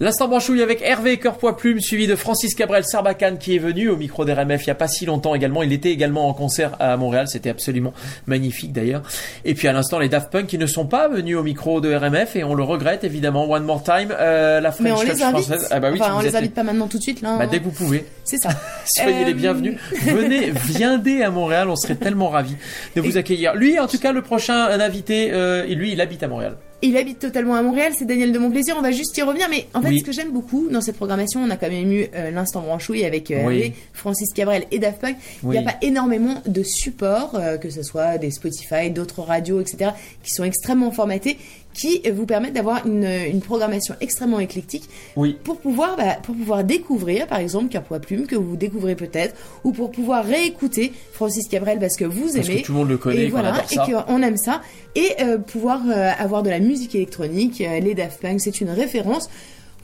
L'instant 0.00 0.28
branchouille 0.28 0.62
avec 0.62 0.80
Hervé 0.80 1.16
Cœur 1.16 1.36
Plume, 1.56 1.80
suivi 1.80 2.06
de 2.06 2.14
Francis 2.14 2.54
Cabrel 2.54 2.84
Sarbacane 2.84 3.36
qui 3.36 3.56
est 3.56 3.58
venu 3.58 3.88
au 3.88 3.96
micro 3.96 4.24
d'RMF 4.24 4.62
il 4.62 4.68
y 4.68 4.70
a 4.70 4.76
pas 4.76 4.86
si 4.86 5.06
longtemps 5.06 5.34
également. 5.34 5.64
Il 5.64 5.72
était 5.72 5.90
également 5.90 6.28
en 6.28 6.34
concert 6.34 6.76
à 6.78 6.96
Montréal, 6.96 7.26
c'était 7.26 7.50
absolument 7.50 7.92
magnifique 8.28 8.72
d'ailleurs. 8.72 9.02
Et 9.44 9.54
puis 9.54 9.66
à 9.66 9.72
l'instant 9.72 9.98
les 9.98 10.08
Daft 10.08 10.30
Punk 10.30 10.46
qui 10.46 10.56
ne 10.56 10.66
sont 10.66 10.86
pas 10.86 11.08
venus 11.08 11.36
au 11.36 11.42
micro 11.42 11.80
de 11.80 11.92
RMF 11.92 12.36
et 12.36 12.44
on 12.44 12.54
le 12.54 12.62
regrette 12.62 13.02
évidemment. 13.02 13.50
One 13.50 13.64
More 13.64 13.82
Time, 13.82 14.14
euh, 14.16 14.60
la 14.60 14.70
Mais 14.78 14.90
French 14.90 15.00
on 15.00 15.02
les 15.02 15.10
Touch 15.14 15.22
invite. 15.22 15.44
française. 15.46 15.68
Ah 15.72 15.80
bah 15.80 15.90
oui, 15.92 15.98
enfin, 16.00 16.14
on 16.16 16.20
les 16.20 16.36
invite 16.36 16.54
pas 16.54 16.62
maintenant 16.62 16.86
tout 16.86 16.98
de 16.98 17.02
suite 17.02 17.20
là. 17.20 17.36
Bah, 17.36 17.46
dès 17.48 17.58
que 17.58 17.64
vous 17.64 17.72
pouvez. 17.72 18.04
C'est 18.24 18.38
ça. 18.38 18.50
Soyez 18.84 19.24
les 19.24 19.32
Euh, 19.32 19.34
bienvenus. 19.34 19.78
Venez, 20.02 20.52
viendez 20.52 21.22
à 21.22 21.30
Montréal, 21.30 21.68
on 21.68 21.76
serait 21.76 21.96
tellement 21.96 22.28
ravis 22.28 22.54
de 22.94 23.00
vous 23.00 23.16
accueillir. 23.16 23.56
Lui, 23.56 23.80
en 23.80 23.88
tout 23.88 23.98
cas, 23.98 24.12
le 24.12 24.22
prochain 24.22 24.66
invité, 24.78 25.30
euh, 25.32 25.64
et 25.66 25.74
lui, 25.74 25.90
il 25.90 26.00
habite 26.00 26.22
à 26.22 26.28
Montréal. 26.28 26.56
Il 26.80 26.96
habite 26.96 27.18
totalement 27.18 27.56
à 27.56 27.62
Montréal, 27.62 27.92
c'est 27.98 28.04
Daniel 28.04 28.30
de 28.30 28.38
Monplaisir, 28.38 28.76
on 28.78 28.82
va 28.82 28.92
juste 28.92 29.16
y 29.18 29.22
revenir, 29.22 29.48
mais 29.50 29.66
en 29.74 29.82
fait 29.82 29.88
Oui. 29.88 29.98
ce 29.98 30.04
que 30.04 30.12
j'aime 30.12 30.30
beaucoup 30.30 30.68
dans 30.70 30.80
cette 30.80 30.94
programmation, 30.96 31.40
on 31.42 31.50
a 31.50 31.56
quand 31.56 31.68
même 31.68 31.90
eu 31.92 32.06
euh, 32.14 32.30
l'instant 32.30 32.60
branchouille 32.60 33.04
avec 33.04 33.32
euh, 33.32 33.46
Oui. 33.46 33.72
Francis 33.92 34.32
Cabrel 34.32 34.64
et 34.70 34.78
Daft 34.78 35.00
Punk, 35.00 35.16
il 35.42 35.48
n'y 35.48 35.58
a 35.58 35.62
pas 35.62 35.74
énormément 35.82 36.40
de 36.46 36.62
supports, 36.62 37.34
euh, 37.34 37.56
que 37.56 37.68
ce 37.68 37.82
soit 37.82 38.18
des 38.18 38.30
Spotify, 38.30 38.90
d'autres 38.90 39.22
radios, 39.22 39.60
etc., 39.60 39.90
qui 40.22 40.30
sont 40.30 40.44
extrêmement 40.44 40.92
formatés, 40.92 41.36
qui 41.78 42.02
vous 42.10 42.26
permettent 42.26 42.54
d'avoir 42.54 42.86
une, 42.86 43.04
une 43.04 43.40
programmation 43.40 43.94
extrêmement 44.00 44.40
éclectique 44.40 44.88
Oui. 45.16 45.36
pour 45.44 45.58
pouvoir, 45.58 45.96
bah, 45.96 46.16
pour 46.22 46.34
pouvoir 46.34 46.64
découvrir, 46.64 47.26
par 47.26 47.38
exemple, 47.38 47.68
Cœur 47.68 47.82
Poids 47.84 48.00
Plume, 48.00 48.26
que 48.26 48.36
vous 48.36 48.56
découvrez 48.56 48.96
peut-être, 48.96 49.34
ou 49.64 49.72
pour 49.72 49.90
pouvoir 49.90 50.24
réécouter 50.24 50.92
Francis 51.12 51.46
Cabrel 51.48 51.78
parce 51.78 51.96
que 51.96 52.04
vous 52.04 52.32
Parce 52.34 52.48
aimez. 52.48 52.62
que 52.62 52.66
tout 52.66 52.72
le 52.72 52.78
monde 52.78 52.88
le 52.88 52.98
connaît, 52.98 53.24
et 53.26 53.28
voilà, 53.28 53.62
et 53.70 53.76
qu'on 53.76 54.22
aime 54.22 54.36
ça, 54.36 54.60
et 54.96 55.12
euh, 55.20 55.38
pouvoir 55.38 55.80
euh, 55.88 56.10
avoir 56.18 56.42
de 56.42 56.50
la 56.50 56.58
musique 56.58 56.94
électronique, 56.94 57.60
euh, 57.60 57.78
les 57.80 57.94
Daft 57.94 58.20
Punk, 58.20 58.40
c'est 58.40 58.60
une 58.60 58.70
référence. 58.70 59.28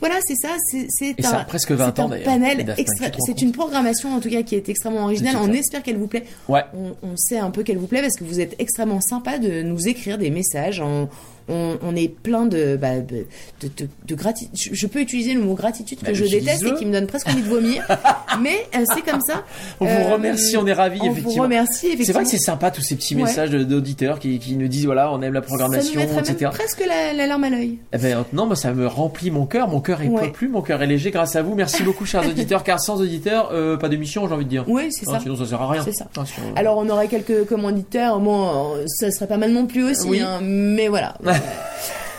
Voilà, 0.01 0.17
c'est 0.27 0.35
ça, 0.35 0.49
c'est 0.91 1.25
un, 1.25 1.45
presque 1.45 1.71
20 1.71 1.93
c'est 1.97 2.03
ans, 2.03 2.11
un 2.11 2.19
panel 2.19 2.75
extra- 2.77 3.07
C'est 3.25 3.41
une 3.41 3.53
programmation 3.53 4.13
en 4.15 4.21
tout 4.21 4.29
cas 4.29 4.43
qui 4.43 4.55
est 4.57 4.69
extrêmement 4.69 5.05
originale. 5.05 5.37
On 5.41 5.51
espère 5.53 5.83
qu'elle 5.85 5.97
vous 5.97 6.09
plaît. 6.09 6.25
Ouais. 6.49 6.63
On, 6.77 6.95
on 7.09 7.17
sait 7.17 7.39
un 7.39 7.51
peu 7.51 7.63
qu'elle 7.63 7.79
vous 7.79 7.87
plaît 7.87 8.03
parce 8.03 8.17
que 8.17 8.25
vous 8.25 8.41
êtes 8.41 8.57
extrêmement 8.59 9.01
sympa 9.01 9.39
de 9.39 9.63
nous 9.63 9.87
écrire 9.89 10.19
des 10.19 10.31
messages. 10.31 10.81
On, 10.81 11.09
on, 11.49 11.77
on 11.83 11.95
est 11.97 12.09
plein 12.09 12.47
de, 12.47 12.77
bah, 12.77 13.01
de, 13.01 13.27
de, 13.61 13.69
de, 13.77 13.89
de 14.07 14.15
gratitude. 14.15 14.51
Je, 14.55 14.75
je 14.75 14.87
peux 14.87 15.01
utiliser 15.01 15.35
le 15.35 15.41
mot 15.43 15.55
gratitude 15.55 16.01
que 16.01 16.07
Bah, 16.07 16.13
je 16.15 16.25
déteste 16.25 16.65
et 16.65 16.75
qui 16.75 16.87
me 16.87 16.93
donne 16.93 17.07
presque 17.07 17.29
envie 17.29 17.43
de 17.43 17.49
vomir. 17.49 17.87
mais 18.41 18.67
euh, 18.77 18.85
c'est 18.95 19.03
comme 19.03 19.21
ça. 19.21 19.45
On 19.81 19.85
vous 19.87 19.91
Euh, 19.91 20.13
remercie, 20.15 20.57
on 20.57 20.67
est 20.67 20.73
ravis, 20.73 21.01
on 21.03 21.07
vous 21.07 21.13
effectivement. 21.13 21.43
remercie, 21.45 21.75
C'est 21.81 21.87
vrai 21.89 21.95
effectivement. 21.95 22.23
que 22.23 22.29
c'est 22.29 22.39
sympa 22.39 22.71
tous 22.71 22.83
ces 22.83 22.97
petits 22.97 23.15
Ouais. 23.15 23.23
messages 23.23 23.51
d'auditeurs 23.51 24.19
qui, 24.19 24.39
qui 24.39 24.57
nous 24.57 24.69
disent 24.69 24.87
voilà, 24.87 25.13
on 25.13 25.21
aime 25.23 25.33
la 25.35 25.41
Ça 25.41 25.47
nous 25.47 25.49
programmation, 25.59 26.01
mettrait 26.01 26.21
etc. 26.21 26.37
même 26.43 26.51
presque 26.51 26.83
la, 26.87 27.13
la 27.13 27.27
larme 27.27 27.45
à 27.45 27.51
l'œil. 27.51 27.79
Eh 27.93 27.99
ben, 27.99 28.25
non, 28.33 28.47
moi, 28.47 28.57
ça 28.57 28.73
me 28.73 28.87
remplit 28.87 29.31
mon 29.31 29.47
cœur. 29.47 29.69
Mon 29.69 29.81
cœur 29.81 30.01
est 30.03 30.09
Ouais. 30.09 30.31
plus, 30.31 30.49
mon 30.49 30.63
cœur 30.63 30.83
est 30.83 30.87
léger 30.87 31.11
grâce 31.11 31.37
à 31.37 31.43
vous. 31.43 31.55
Merci 31.55 31.83
beaucoup, 31.85 32.05
chers 32.07 32.27
auditeurs, 32.27 32.63
car 32.65 32.81
sans 32.81 33.01
auditeurs, 33.01 33.51
euh, 33.53 33.77
pas 33.77 33.89
d'émission, 33.89 34.27
j'ai 34.29 34.35
envie 34.35 34.45
de 34.45 34.51
dire. 34.51 34.65
Oui, 34.69 34.89
c'est 34.91 35.09
Hein, 35.09 35.13
ça. 35.15 35.21
Sinon, 35.21 35.37
ça 35.37 35.47
sert 35.47 35.61
à 35.61 35.69
rien. 35.71 35.83
C'est 35.85 35.93
ça. 35.93 36.07
Hein, 36.17 36.25
Alors 36.57 36.79
on 36.79 36.89
aurait 36.89 37.09
quelques 37.09 37.45
commanditaires, 37.47 38.19
bon, 38.19 38.75
ça 38.87 39.11
serait 39.11 39.27
pas 39.27 39.37
mal 39.37 39.51
non 39.53 39.67
plus 39.67 39.85
aussi, 39.85 40.09
Oui. 40.09 40.21
hein, 40.21 40.41
mais 40.43 40.89
voilà. 40.89 41.15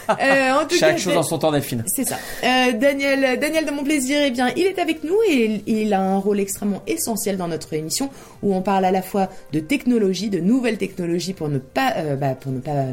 Euh, 0.08 0.52
en 0.62 0.68
tout 0.68 0.76
Chaque 0.76 0.98
cas, 0.98 1.02
chose 1.02 1.18
en 1.18 1.24
son 1.24 1.40
temps, 1.40 1.52
Delphine. 1.52 1.84
C'est 1.88 2.04
ça. 2.04 2.18
Euh, 2.44 2.74
Daniel, 2.74 3.40
Daniel 3.40 3.66
de 3.66 3.72
mon 3.72 3.84
plaisir, 3.84 4.20
eh 4.24 4.30
bien, 4.30 4.50
il 4.56 4.68
est 4.68 4.78
avec 4.78 5.04
nous 5.04 5.16
et 5.28 5.62
il, 5.66 5.78
il 5.80 5.94
a 5.96 6.00
un 6.00 6.18
rôle 6.20 6.40
extrêmement 6.40 6.84
essentiel 6.86 7.38
dans 7.38 7.48
notre 7.48 7.74
émission 7.74 8.12
où 8.44 8.54
on 8.54 8.62
parle 8.62 8.86
à 8.86 8.92
la 8.92 9.02
fois 9.02 9.30
de 9.52 9.60
technologie, 9.60 10.30
de 10.30 10.40
nouvelles 10.40 10.78
technologies 10.78 11.34
pour 11.34 11.50
ne 11.50 11.58
pas, 11.58 11.94
euh, 11.98 12.16
bah, 12.16 12.36
pour 12.36 12.52
ne 12.52 12.60
pas 12.60 12.86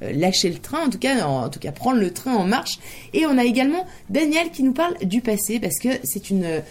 lâcher 0.00 0.50
le 0.50 0.58
train, 0.58 0.86
en 0.86 0.90
tout 0.90 1.00
cas, 1.00 1.26
en, 1.26 1.46
en 1.46 1.48
tout 1.48 1.58
cas 1.58 1.72
prendre 1.72 1.98
le 1.98 2.12
train 2.12 2.34
en 2.36 2.44
marche. 2.44 2.78
Et 3.12 3.26
on 3.26 3.36
a 3.36 3.42
également 3.44 3.84
Daniel 4.08 4.50
qui 4.52 4.62
nous 4.62 4.72
parle 4.72 4.94
du 5.02 5.22
passé 5.22 5.58
parce 5.58 5.80
que 5.80 5.88
c'est 6.04 6.30
une 6.30 6.62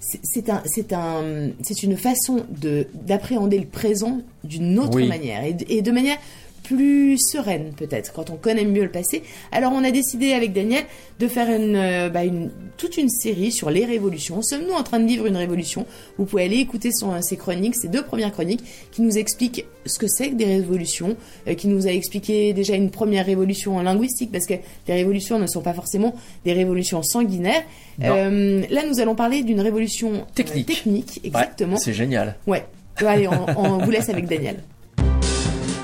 c'est- 0.00 0.20
c'est 0.24 0.50
un, 0.50 0.60
c'est 0.66 0.92
un, 0.92 1.22
c'est 1.62 1.82
une 1.84 1.96
façon 1.96 2.44
de 2.50 2.88
d'appréhender 2.94 3.58
le 3.58 3.64
présent 3.66 4.18
d'une 4.42 4.78
autre 4.80 4.96
Oui. 4.96 5.06
manière 5.06 5.44
et 5.44 5.52
de, 5.54 5.64
et 5.68 5.80
de 5.82 5.90
manière 5.92 6.16
plus 6.64 7.18
sereine 7.18 7.72
peut-être 7.76 8.12
quand 8.12 8.30
on 8.30 8.36
connaît 8.36 8.64
mieux 8.64 8.82
le 8.82 8.90
passé. 8.90 9.22
Alors 9.52 9.72
on 9.72 9.84
a 9.84 9.90
décidé 9.92 10.32
avec 10.32 10.52
Daniel 10.52 10.84
de 11.20 11.28
faire 11.28 11.48
une, 11.48 11.76
euh, 11.76 12.08
bah, 12.08 12.24
une 12.24 12.50
toute 12.76 12.96
une 12.96 13.08
série 13.10 13.52
sur 13.52 13.70
les 13.70 13.84
révolutions. 13.84 14.42
Sommes-nous 14.42 14.72
en 14.72 14.82
train 14.82 14.98
de 14.98 15.06
vivre 15.06 15.26
une 15.26 15.36
révolution? 15.36 15.86
Vous 16.18 16.24
pouvez 16.24 16.44
aller 16.44 16.56
écouter 16.56 16.90
son, 16.90 17.20
ses 17.22 17.36
chroniques, 17.36 17.76
ses 17.76 17.88
deux 17.88 18.02
premières 18.02 18.32
chroniques, 18.32 18.62
qui 18.90 19.02
nous 19.02 19.16
expliquent 19.16 19.64
ce 19.86 19.98
que 19.98 20.08
c'est 20.08 20.30
que 20.30 20.34
des 20.34 20.46
révolutions, 20.46 21.16
euh, 21.46 21.54
qui 21.54 21.68
nous 21.68 21.86
a 21.86 21.90
expliqué 21.90 22.52
déjà 22.52 22.74
une 22.74 22.90
première 22.90 23.26
révolution 23.26 23.78
linguistique, 23.80 24.32
parce 24.32 24.46
que 24.46 24.54
les 24.88 24.94
révolutions 24.94 25.38
ne 25.38 25.46
sont 25.46 25.60
pas 25.62 25.74
forcément 25.74 26.14
des 26.44 26.52
révolutions 26.54 27.02
sanguinaires. 27.02 27.62
Euh, 28.02 28.62
là, 28.70 28.82
nous 28.88 29.00
allons 29.00 29.14
parler 29.14 29.42
d'une 29.42 29.60
révolution 29.60 30.14
euh, 30.14 30.18
Technique. 30.34 30.66
technique, 30.66 31.20
exactement. 31.22 31.74
Ouais, 31.74 31.80
c'est 31.80 31.92
génial. 31.92 32.36
Ouais. 32.46 32.64
Allez, 32.96 33.28
on, 33.28 33.46
on 33.56 33.78
vous 33.84 33.90
laisse 33.90 34.08
avec 34.08 34.26
Daniel. 34.26 34.62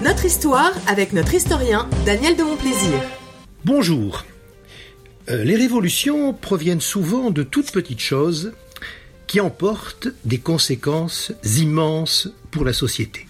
Notre 0.03 0.25
histoire 0.25 0.73
avec 0.89 1.13
notre 1.13 1.35
historien 1.35 1.87
Daniel 2.07 2.35
de 2.35 2.43
Montplaisir. 2.43 3.03
Bonjour. 3.67 4.25
Euh, 5.29 5.45
les 5.45 5.57
révolutions 5.57 6.33
proviennent 6.33 6.81
souvent 6.81 7.31
de 7.31 7.43
toutes 7.43 7.71
petites 7.71 8.01
choses 8.01 8.55
qui 9.27 9.41
emportent 9.41 10.09
des 10.25 10.39
conséquences 10.39 11.33
immenses 11.59 12.31
pour 12.51 12.65
la 12.65 12.73
société. 12.73 13.27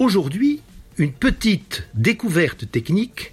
Aujourd'hui, 0.00 0.62
une 0.98 1.12
petite 1.12 1.84
découverte 1.94 2.68
technique 2.68 3.32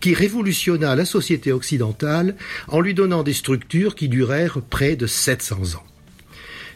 qui 0.00 0.14
révolutionna 0.14 0.96
la 0.96 1.04
société 1.04 1.52
occidentale 1.52 2.34
en 2.66 2.80
lui 2.80 2.92
donnant 2.92 3.22
des 3.22 3.32
structures 3.32 3.94
qui 3.94 4.08
durèrent 4.08 4.62
près 4.62 4.96
de 4.96 5.06
700 5.06 5.76
ans. 5.76 5.86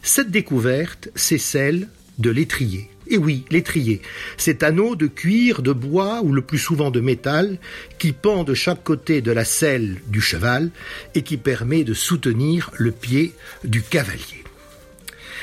Cette 0.05 0.31
découverte, 0.31 1.09
c'est 1.17 1.39
celle 1.39 1.89
de 2.21 2.31
l'étrier. 2.31 2.89
Et 3.09 3.19
oui, 3.19 3.45
l'étrier, 3.51 4.01
cet 4.37 4.63
anneau 4.63 4.97
de 4.97 5.07
cuir, 5.07 5.63
de 5.63 5.73
bois 5.73 6.23
ou 6.23 6.33
le 6.33 6.43
plus 6.43 6.59
souvent 6.59 6.91
de 6.91 7.01
métal 7.01 7.59
qui 7.99 8.13
pend 8.13 8.45
de 8.45 8.55
chaque 8.55 8.85
côté 8.85 9.21
de 9.21 9.33
la 9.33 9.45
selle 9.45 10.01
du 10.07 10.21
cheval 10.21 10.71
et 11.15 11.23
qui 11.23 11.37
permet 11.37 11.85
de 11.85 11.95
soutenir 11.95 12.71
le 12.77 12.93
pied 12.93 13.33
du 13.65 13.83
cavalier. 13.83 14.45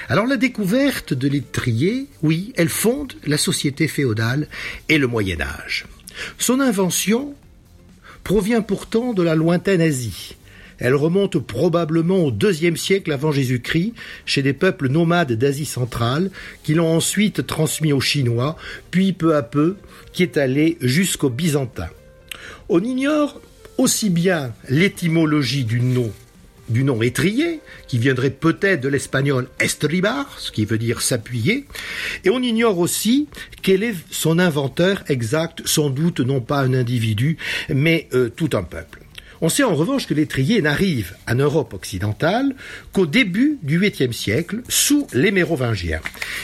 Alors 0.08 0.26
la 0.26 0.38
découverte 0.38 1.14
de 1.14 1.28
l'étrier, 1.28 2.08
oui, 2.24 2.54
elle 2.56 2.70
fonde 2.70 3.14
la 3.26 3.38
société 3.38 3.88
féodale 3.88 4.48
et 4.88 4.98
le 4.98 5.06
Moyen 5.06 5.40
Âge. 5.42 5.86
Son 6.40 6.60
invention 6.60 7.36
provient 8.24 8.62
pourtant 8.62 9.14
de 9.14 9.22
la 9.22 9.36
lointaine 9.36 9.82
Asie. 9.82 10.36
Elle 10.80 10.96
remonte 10.96 11.38
probablement 11.40 12.24
au 12.24 12.32
deuxième 12.32 12.78
siècle 12.78 13.12
avant 13.12 13.32
Jésus-Christ 13.32 13.94
chez 14.26 14.42
des 14.42 14.54
peuples 14.54 14.90
nomades 14.90 15.34
d'Asie 15.34 15.66
centrale 15.66 16.32
qui 16.64 16.74
l'ont 16.74 16.96
ensuite 16.96 17.46
transmis 17.46 17.94
aux 17.94 18.02
Chinois, 18.02 18.58
puis 18.92 19.14
peu 19.14 19.36
à 19.36 19.44
peu 19.44 19.76
qui 20.14 20.24
est 20.24 20.38
allé 20.38 20.78
jusqu'aux 20.82 21.30
Byzantins. 21.30 21.90
On 22.70 22.84
ignore 22.84 23.42
aussi 23.78 24.10
bien 24.10 24.54
l'étymologie 24.70 25.64
du 25.64 25.82
nom 25.82 26.12
du 26.70 26.84
nom 26.84 27.02
étrier, 27.02 27.60
qui 27.88 27.98
viendrait 27.98 28.30
peut-être 28.30 28.82
de 28.82 28.90
l'espagnol 28.90 29.48
estribar, 29.60 30.40
ce 30.40 30.52
qui 30.52 30.66
veut 30.66 30.78
dire 30.78 31.02
s'appuyer, 31.02 31.66
et 32.24 32.30
on 32.30 32.42
ignore 32.42 32.78
aussi 32.78 33.28
quel 33.62 33.84
est 33.84 33.96
son 34.12 34.40
inventeur 34.40 35.04
exact, 35.08 35.62
sans 35.66 35.90
doute 35.90 36.20
non 36.20 36.42
pas 36.42 36.60
un 36.60 36.74
individu, 36.74 37.38
mais 37.70 38.08
euh, 38.14 38.30
tout 38.30 38.50
un 38.54 38.64
peuple. 38.64 39.00
On 39.42 39.48
sait 39.50 39.64
en 39.64 39.74
revanche 39.74 40.06
que 40.06 40.14
l'étrier 40.14 40.62
n'arrive 40.62 41.16
en 41.30 41.36
Europe 41.36 41.74
occidentale 41.74 42.56
qu'au 42.92 43.06
début 43.06 43.58
du 43.64 43.80
8e 43.80 44.12
siècle, 44.12 44.62
sous 44.68 45.08
les 45.14 45.32
Mérovingiens, 45.32 46.02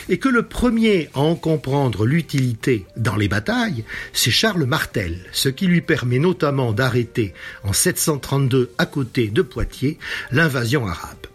et 0.08 0.18
que 0.18 0.30
le 0.30 0.44
premier 0.44 1.10
à 1.14 1.20
en 1.20 1.36
comprendre 1.36 2.06
l'utilité 2.06 2.86
dans 2.96 3.18
les 3.18 3.28
batailles, 3.28 3.84
c'est 4.14 4.32
Charles 4.32 4.66
Martel, 4.66 5.20
ce 5.34 5.50
qui 5.50 5.68
lui 5.68 5.82
permet 5.82 6.20
notamment 6.20 6.72
d'arrêter 6.72 7.34
en 7.64 7.74
732 7.74 8.72
à 8.78 8.86
côté 8.86 9.28
de 9.28 9.42
Poitiers 9.42 9.98
l'invasion 10.32 10.88
arabe. 10.88 11.28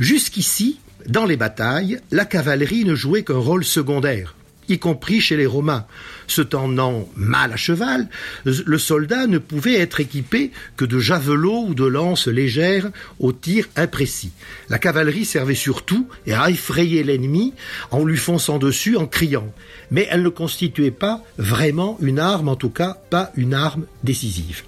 Jusqu'ici, 0.00 0.80
dans 1.06 1.24
les 1.24 1.36
batailles, 1.36 2.00
la 2.10 2.24
cavalerie 2.24 2.84
ne 2.84 2.96
jouait 2.96 3.22
qu'un 3.22 3.38
rôle 3.38 3.64
secondaire, 3.64 4.34
y 4.68 4.78
compris 4.78 5.20
chez 5.20 5.36
les 5.36 5.46
Romains. 5.46 5.86
Se 6.30 6.42
tendant 6.42 7.08
mal 7.16 7.52
à 7.52 7.56
cheval, 7.56 8.08
le 8.44 8.78
soldat 8.78 9.26
ne 9.26 9.38
pouvait 9.38 9.80
être 9.80 9.98
équipé 9.98 10.52
que 10.76 10.84
de 10.84 11.00
javelots 11.00 11.64
ou 11.66 11.74
de 11.74 11.84
lances 11.84 12.28
légères 12.28 12.88
au 13.18 13.32
tir 13.32 13.66
imprécis. 13.74 14.30
La 14.68 14.78
cavalerie 14.78 15.24
servait 15.24 15.56
surtout 15.56 16.06
à 16.30 16.48
effrayer 16.48 17.02
l'ennemi 17.02 17.52
en 17.90 18.04
lui 18.04 18.16
fonçant 18.16 18.60
dessus 18.60 18.96
en 18.96 19.08
criant. 19.08 19.52
Mais 19.90 20.06
elle 20.08 20.22
ne 20.22 20.28
constituait 20.28 20.92
pas 20.92 21.24
vraiment 21.36 21.98
une 22.00 22.20
arme, 22.20 22.48
en 22.48 22.54
tout 22.54 22.70
cas 22.70 22.98
pas 23.10 23.32
une 23.34 23.52
arme 23.52 23.86
décisive. 24.04 24.62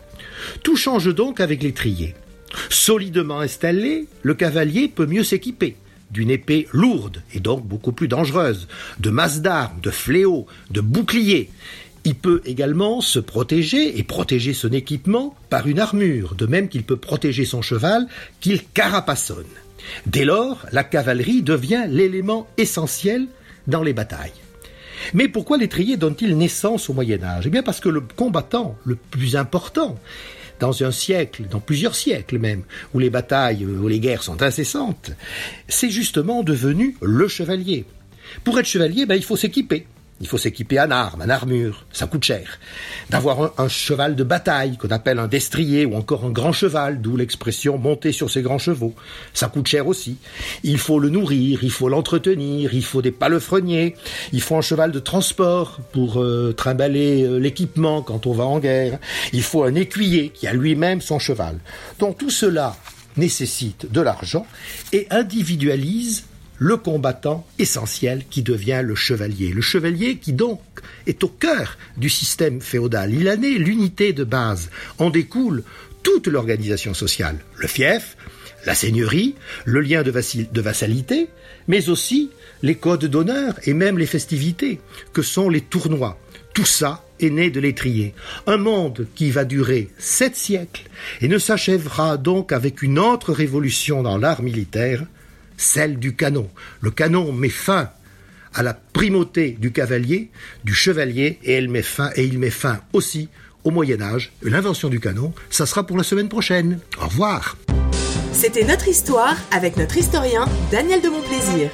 Tout 0.65 0.75
change 0.75 1.15
donc 1.15 1.39
avec 1.39 1.63
l'étrier. 1.63 2.17
Solidement 2.71 3.39
installé, 3.39 4.09
le 4.23 4.35
cavalier 4.35 4.89
peut 4.89 5.07
mieux 5.07 5.23
s'équiper 5.23 5.77
d'une 6.13 6.31
épée 6.31 6.69
lourde 6.73 7.23
et 7.35 7.41
donc 7.41 7.65
beaucoup 7.65 7.93
plus 7.93 8.09
dangereuse, 8.09 8.69
de 9.01 9.11
masse 9.11 9.41
d'armes, 9.41 9.81
de 9.83 9.91
fléaux, 9.91 10.47
de 10.71 10.81
boucliers. 10.81 11.51
Il 12.05 12.17
peut 12.17 12.43
également 12.45 13.01
se 13.01 13.19
protéger 13.19 13.99
et 13.99 14.03
protéger 14.03 14.55
son 14.55 14.73
équipement 14.73 15.37
par 15.51 15.69
une 15.69 15.79
armure, 15.79 16.35
de 16.35 16.47
même 16.47 16.69
qu'il 16.69 16.83
peut 16.83 16.97
protéger 16.97 17.45
son 17.45 17.63
cheval 17.63 18.07
qu'il 18.41 18.65
carapassonne. 18.65 19.45
Dès 20.07 20.25
lors, 20.25 20.67
la 20.73 20.85
cavalerie 20.85 21.43
devient 21.43 21.87
l'élément 21.89 22.49
essentiel 22.57 23.27
dans 23.67 23.83
les 23.83 23.93
batailles. 23.93 24.33
Mais 25.15 25.29
pourquoi 25.29 25.59
l'étrier 25.59 25.97
donne-t-il 25.97 26.37
naissance 26.37 26.89
au 26.89 26.93
Moyen 26.93 27.23
Âge? 27.23 27.45
Eh 27.47 27.51
bien 27.51 27.63
parce 27.63 27.81
que 27.81 27.89
le 27.89 28.01
combattant 28.01 28.77
le 28.85 28.97
plus 28.97 29.37
important, 29.37 29.99
dans 30.63 30.85
un 30.85 30.93
siècle, 30.93 31.47
dans 31.51 31.59
plusieurs 31.59 31.97
siècles 31.97 32.39
même, 32.39 32.63
où 32.95 33.01
les 33.01 33.11
batailles, 33.11 33.67
où 33.67 33.89
les 33.89 33.99
guerres 33.99 34.23
sont 34.23 34.43
incessantes, 34.43 35.11
c'est 35.67 35.91
justement 35.91 36.45
devenu 36.45 36.97
le 37.03 37.27
chevalier. 37.27 37.85
Pour 38.45 38.61
être 38.61 38.67
chevalier, 38.67 39.05
ben, 39.05 39.17
il 39.17 39.25
faut 39.25 39.37
s'équiper. 39.37 39.87
Il 40.23 40.29
faut 40.29 40.39
s'équiper 40.39 40.79
en 40.79 40.93
armes, 40.93 41.20
en 41.20 41.29
armure, 41.29 41.85
ça 41.93 42.07
coûte 42.07 42.23
cher. 42.23 42.61
D'avoir 43.11 43.53
un, 43.59 43.68
cheval 43.68 44.14
de 44.14 44.23
bataille 44.23 44.77
qu'on 44.77 44.91
appelle 44.91 45.18
un 45.18 45.27
destrier 45.27 45.85
ou 45.85 45.97
encore 45.97 46.25
un 46.25 46.31
grand 46.31 46.53
cheval, 46.53 47.01
d'où 47.01 47.16
l'expression 47.16 47.77
monter 47.77 48.12
sur 48.12 48.31
ses 48.31 48.41
grands 48.41 48.59
chevaux, 48.59 48.95
ça 49.35 49.49
coûte 49.49 49.66
cher 49.66 49.89
aussi. 49.89 50.18
Il 50.62 50.79
faut 50.79 51.01
le 51.01 51.09
nourrir, 51.09 51.64
il 51.64 51.73
faut 51.73 51.89
l'entretenir, 51.89 52.73
il 52.73 52.85
faut 52.85 53.03
des 53.03 53.11
palefreniers, 53.11 53.97
il 54.33 54.41
faut 54.41 54.57
un 54.57 54.61
cheval 54.61 54.93
de 54.93 55.01
transport 55.01 55.81
pour 55.91 56.23
euh, 56.23 56.55
trimballer 56.57 57.25
euh, 57.25 57.39
l'équipement 57.39 58.01
quand 58.01 58.27
on 58.27 58.33
va 58.33 58.45
en 58.45 58.61
guerre, 58.61 59.01
il 59.33 59.43
faut 59.43 59.64
un 59.64 59.75
écuyer 59.75 60.29
qui 60.29 60.47
a 60.47 60.53
lui-même 60.53 61.01
son 61.01 61.18
cheval. 61.18 61.59
Donc 61.99 62.18
tout 62.18 62.31
cela 62.31 62.77
nécessite 63.16 63.91
de 63.91 64.01
l'argent 64.01 64.47
et 64.93 65.09
individualise 65.11 66.27
le 66.63 66.77
combattant 66.77 67.45
essentiel 67.59 68.23
qui 68.31 68.43
devient 68.43 68.83
le 68.85 68.95
chevalier. 68.95 69.53
Le 69.53 69.61
chevalier 69.61 70.19
qui 70.19 70.33
donc 70.33 70.61
est 71.09 71.25
au 71.25 71.29
cœur 71.29 71.77
du 71.97 72.09
système 72.09 72.61
féodal. 72.61 73.13
Il 73.13 73.29
en 73.29 73.43
est 73.43 73.59
l'unité 73.59 74.13
de 74.13 74.23
base. 74.23 74.71
En 74.99 75.11
découle 75.11 75.65
toute 76.05 76.29
l'organisation 76.29 76.95
sociale. 76.95 77.39
Le 77.57 77.67
fief, 77.67 78.17
la 78.65 78.77
seigneurie, 78.77 79.35
le 79.65 79.81
lien 79.81 80.05
de, 80.05 80.13
de 80.13 80.61
vassalité, 80.61 81.31
mais 81.67 81.89
aussi 81.89 82.31
les 82.63 82.77
codes 82.77 83.07
d'honneur 83.07 83.59
et 83.65 83.75
même 83.75 83.99
les 83.99 84.07
festivités, 84.07 84.79
que 85.13 85.23
sont 85.23 85.49
les 85.49 85.63
tournois. 85.63 86.17
Tout 86.55 86.65
ça 86.65 87.05
est 87.19 87.31
né 87.31 87.51
de 87.51 87.59
l'étrier. 87.59 88.15
Un 88.47 88.59
monde 88.59 89.09
qui 89.17 89.33
va 89.33 89.45
durer 89.45 89.89
sept 89.99 90.37
siècles 90.37 90.85
et 91.23 91.27
ne 91.27 91.39
s'achèvera 91.39 92.19
donc 92.19 92.53
avec 92.53 92.83
une 92.83 93.01
autre 93.01 93.33
révolution 93.33 94.05
dans 94.05 94.17
l'art 94.17 94.43
militaire, 94.43 95.03
celle 95.63 95.99
du 95.99 96.15
canon. 96.15 96.49
Le 96.81 96.91
canon 96.91 97.33
met 97.33 97.49
fin 97.49 97.91
à 98.55 98.63
la 98.63 98.75
primauté 98.75 99.57
du 99.59 99.73
cavalier, 99.73 100.31
du 100.65 100.75
chevalier, 100.75 101.39
et, 101.43 101.55
elle 101.55 101.69
met 101.69 101.83
fin, 101.83 102.11
et 102.17 102.25
il 102.25 102.39
met 102.39 102.51
fin 102.51 102.81
aussi 102.93 103.29
au 103.65 103.71
Moyen 103.71 104.01
Âge. 104.03 104.33
L'invention 104.43 104.89
du 104.89 105.01
canon, 105.01 105.33
ça 105.51 105.67
sera 105.67 105.87
pour 105.87 105.97
la 105.97 106.03
semaine 106.03 106.29
prochaine. 106.29 106.81
Au 107.01 107.07
revoir. 107.07 107.57
C'était 108.33 108.65
notre 108.65 108.89
histoire 108.89 109.37
avec 109.51 109.77
notre 109.77 109.97
historien 109.97 110.47
Daniel 110.71 111.01
de 111.01 111.09
Montplaisir. 111.09 111.71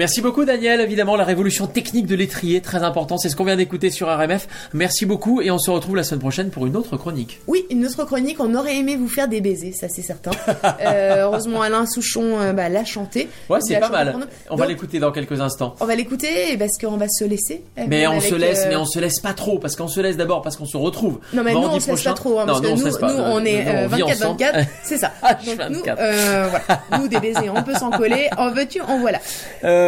Merci 0.00 0.22
beaucoup 0.22 0.46
Daniel, 0.46 0.80
évidemment 0.80 1.14
la 1.14 1.24
révolution 1.24 1.66
technique 1.66 2.06
de 2.06 2.16
l'étrier, 2.16 2.62
très 2.62 2.82
important, 2.84 3.18
c'est 3.18 3.28
ce 3.28 3.36
qu'on 3.36 3.44
vient 3.44 3.56
d'écouter 3.56 3.90
sur 3.90 4.08
RMF. 4.08 4.48
Merci 4.72 5.04
beaucoup 5.04 5.42
et 5.42 5.50
on 5.50 5.58
se 5.58 5.70
retrouve 5.70 5.94
la 5.94 6.04
semaine 6.04 6.20
prochaine 6.20 6.48
pour 6.48 6.64
une 6.64 6.74
autre 6.74 6.96
chronique. 6.96 7.38
Oui, 7.46 7.66
une 7.68 7.84
autre 7.84 8.06
chronique, 8.06 8.38
on 8.40 8.54
aurait 8.54 8.78
aimé 8.78 8.96
vous 8.96 9.08
faire 9.08 9.28
des 9.28 9.42
baisers, 9.42 9.74
ça 9.74 9.90
c'est 9.90 10.00
certain. 10.00 10.30
euh, 10.80 11.24
heureusement 11.24 11.60
Alain 11.60 11.84
Souchon 11.84 12.40
euh, 12.40 12.54
bah, 12.54 12.70
l'a 12.70 12.86
chanté. 12.86 13.28
Ouais, 13.50 13.58
c'est 13.60 13.78
pas 13.78 13.90
mal. 13.90 14.16
On 14.48 14.52
Donc, 14.52 14.60
va 14.60 14.66
l'écouter 14.66 15.00
dans 15.00 15.12
quelques 15.12 15.38
instants. 15.38 15.74
On 15.80 15.84
va 15.84 15.94
l'écouter 15.96 16.56
parce 16.58 16.78
qu'on 16.78 16.96
va 16.96 17.06
se 17.06 17.24
laisser. 17.24 17.62
Mais 17.86 18.06
on 18.06 18.22
se 18.22 18.34
laisse, 18.34 18.64
euh, 18.64 18.68
mais 18.70 18.76
on 18.76 18.86
se 18.86 19.00
laisse 19.00 19.20
pas 19.20 19.34
trop, 19.34 19.58
parce 19.58 19.76
qu'on 19.76 19.88
se 19.88 20.00
laisse 20.00 20.16
d'abord 20.16 20.40
parce 20.40 20.56
qu'on 20.56 20.64
se 20.64 20.78
retrouve. 20.78 21.18
Non 21.34 21.42
mais 21.42 21.52
nous 21.52 21.58
on 21.58 21.78
se 21.78 21.90
laisse 21.90 22.04
pas 22.04 22.14
trop, 22.14 22.40
hein, 22.40 22.46
parce 22.46 22.62
non, 22.62 22.70
nous, 22.70 22.84
que 22.84 23.04
nous, 23.04 23.18
nous, 23.18 23.22
on 23.22 23.44
est 23.44 23.64
Nous, 23.64 23.70
euh, 23.70 23.86
vit 23.88 24.02
24-24, 24.02 24.14
ensemble. 24.14 24.66
c'est 24.82 24.96
ça. 24.96 25.12
Donc 25.44 25.58
nous, 25.68 25.82
24. 25.84 26.48
voilà, 26.48 26.82
nous 26.98 27.08
des 27.08 27.20
baisers, 27.20 27.52
on 27.54 27.62
peut 27.62 27.74
s'en 27.74 27.90
coller, 27.90 28.30
en 28.38 28.50
veux-tu, 28.50 28.80
en 28.80 28.98
voilà. 28.98 29.18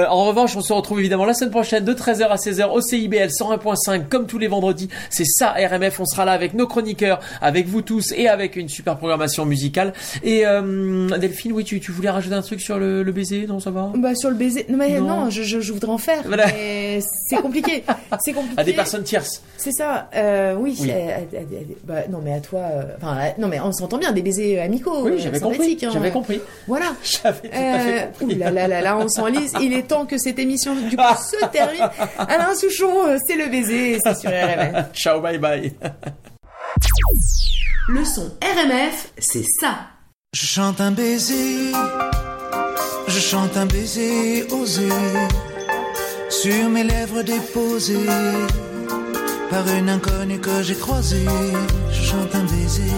Euh, 0.03 0.05
Euh, 0.05 0.09
en 0.09 0.25
revanche, 0.25 0.57
on 0.57 0.61
se 0.63 0.73
retrouve 0.73 1.01
évidemment 1.01 1.25
la 1.25 1.35
semaine 1.35 1.51
prochaine 1.51 1.85
de 1.85 1.93
13h 1.93 2.29
à 2.29 2.37
16h 2.37 2.71
au 2.71 2.81
CIBL 2.81 3.29
101.5 3.31 4.09
comme 4.09 4.27
tous 4.27 4.39
les 4.39 4.49
vendredis. 4.49 4.89
C'est 5.11 5.25
ça 5.25 5.53
RMF. 5.57 6.01
On 6.01 6.07
sera 6.07 6.25
là 6.25 6.33
avec 6.33 6.55
nos 6.55 6.67
chroniqueurs, 6.67 7.21
avec 7.41 7.67
vous 7.69 7.83
tous 7.83 8.13
et 8.17 8.27
avec 8.29 8.57
une 8.57 8.69
super 8.69 8.97
programmation 8.97 9.45
musicale. 9.45 9.93
Et 10.25 10.47
euh, 10.47 11.09
Delphine, 11.19 11.53
oui, 11.53 11.65
tu, 11.65 11.79
tu 11.81 11.93
voulais 11.93 12.11
rajouter 12.11 12.35
un 12.35 12.43
truc 12.43 12.61
sur 12.61 12.79
le, 12.79 13.03
le 13.03 13.13
baiser? 13.13 13.47
Non, 13.47 13.61
ça 13.61 13.71
va? 13.71 13.91
Bah 13.97 14.15
sur 14.15 14.31
le 14.31 14.37
baiser. 14.37 14.67
Non 14.69 14.79
mais 14.79 14.99
Non. 14.99 15.25
non, 15.25 15.31
je, 15.31 15.43
je, 15.43 15.61
je 15.61 15.73
voudrais 15.73 15.93
en 15.93 15.99
faire. 15.99 16.23
Voilà. 16.27 16.47
Mais 16.47 17.01
c'est 17.29 17.37
compliqué. 17.37 17.85
C'est 18.21 18.33
compliqué. 18.33 18.55
À 18.61 18.65
des 18.65 18.73
personnes 18.73 19.03
tierces. 19.05 19.43
C'est 19.57 19.73
ça. 19.73 20.09
Euh, 20.17 20.55
oui. 20.59 20.77
Oui. 20.81 20.91
à- 20.91 20.95
à- 20.95 20.99
à- 20.99 21.21
à- 21.21 21.75
bah, 21.85 21.95
non 22.11 22.21
mais 22.25 22.33
à 22.35 22.41
toi. 22.41 22.61
euh, 22.61 22.83
Enfin 23.01 23.17
euh, 23.21 23.29
non 23.39 23.49
mais 23.49 23.61
on 23.61 23.73
s'entend 23.73 23.99
bien. 23.99 24.13
Des 24.13 24.23
baisers 24.23 24.61
amicaux. 24.61 25.03
Oui, 25.05 25.13
euh, 25.13 25.19
j'avais 25.19 25.41
compris. 25.41 25.79
hein. 25.83 25.91
J'avais 25.93 26.11
compris. 26.11 26.41
Voilà. 26.67 26.87
J'avais 27.05 27.49
tout 27.49 27.55
à 27.55 27.79
fait 27.79 28.03
Euh, 28.21 28.25
ouh 28.25 28.29
là 28.39 28.51
là 28.51 28.67
là 28.69 28.81
là, 28.81 28.99
on 28.99 29.09
s'enlise. 29.09 29.53
Il 29.61 29.73
est 29.73 29.92
temps 29.93 30.07
que 30.07 30.19
cette 30.19 30.39
émission 30.39 30.75
du 30.75 30.97
coup 30.97 31.03
se 31.31 31.45
termine. 31.53 31.89
Alain 32.19 32.55
Souchon, 32.55 33.07
euh, 33.07 33.19
c'est 33.27 33.37
le 33.37 33.49
baiser, 33.49 33.93
et 33.93 33.99
c'est 34.03 34.15
sur 34.15 34.31
RMF. 34.31 34.93
Ciao, 34.95 35.21
bye 35.21 35.39
bye. 35.39 35.73
Le 37.89 38.05
son 38.05 38.33
RMF, 38.43 39.13
c'est 39.19 39.45
ça. 39.61 39.75
Je 40.35 40.47
chante 40.47 40.81
un 40.81 40.93
baiser, 40.93 41.73
je 43.07 43.21
chante 43.21 43.55
un 43.57 43.67
baiser 43.67 44.47
osé 44.51 44.89
sur 46.31 46.71
mes 46.71 46.85
lèvres 46.85 47.23
déposées 47.23 48.09
par 49.51 49.69
une 49.77 49.91
inconnue 49.91 50.39
que 50.39 50.63
j'ai 50.63 50.75
croisée. 50.75 51.27
Je 51.91 52.03
chante 52.03 52.35
un 52.35 52.45
baiser, 52.45 52.97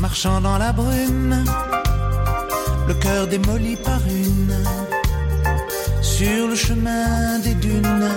marchant 0.00 0.40
dans 0.40 0.58
la 0.58 0.72
brume, 0.72 1.44
le 2.88 2.94
cœur 2.94 3.28
démoli 3.28 3.76
par 3.76 4.00
une, 4.08 4.56
sur 6.20 6.48
le 6.48 6.54
chemin 6.54 7.38
des 7.38 7.54
dunes, 7.54 8.10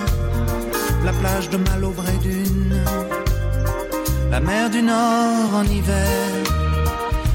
la 1.06 1.12
plage 1.20 1.48
de 1.48 1.56
Malaubre 1.56 2.04
et 2.14 2.18
d'une, 2.26 2.76
la 4.30 4.40
mer 4.40 4.68
du 4.68 4.82
Nord 4.82 5.50
en 5.60 5.64
hiver 5.64 6.34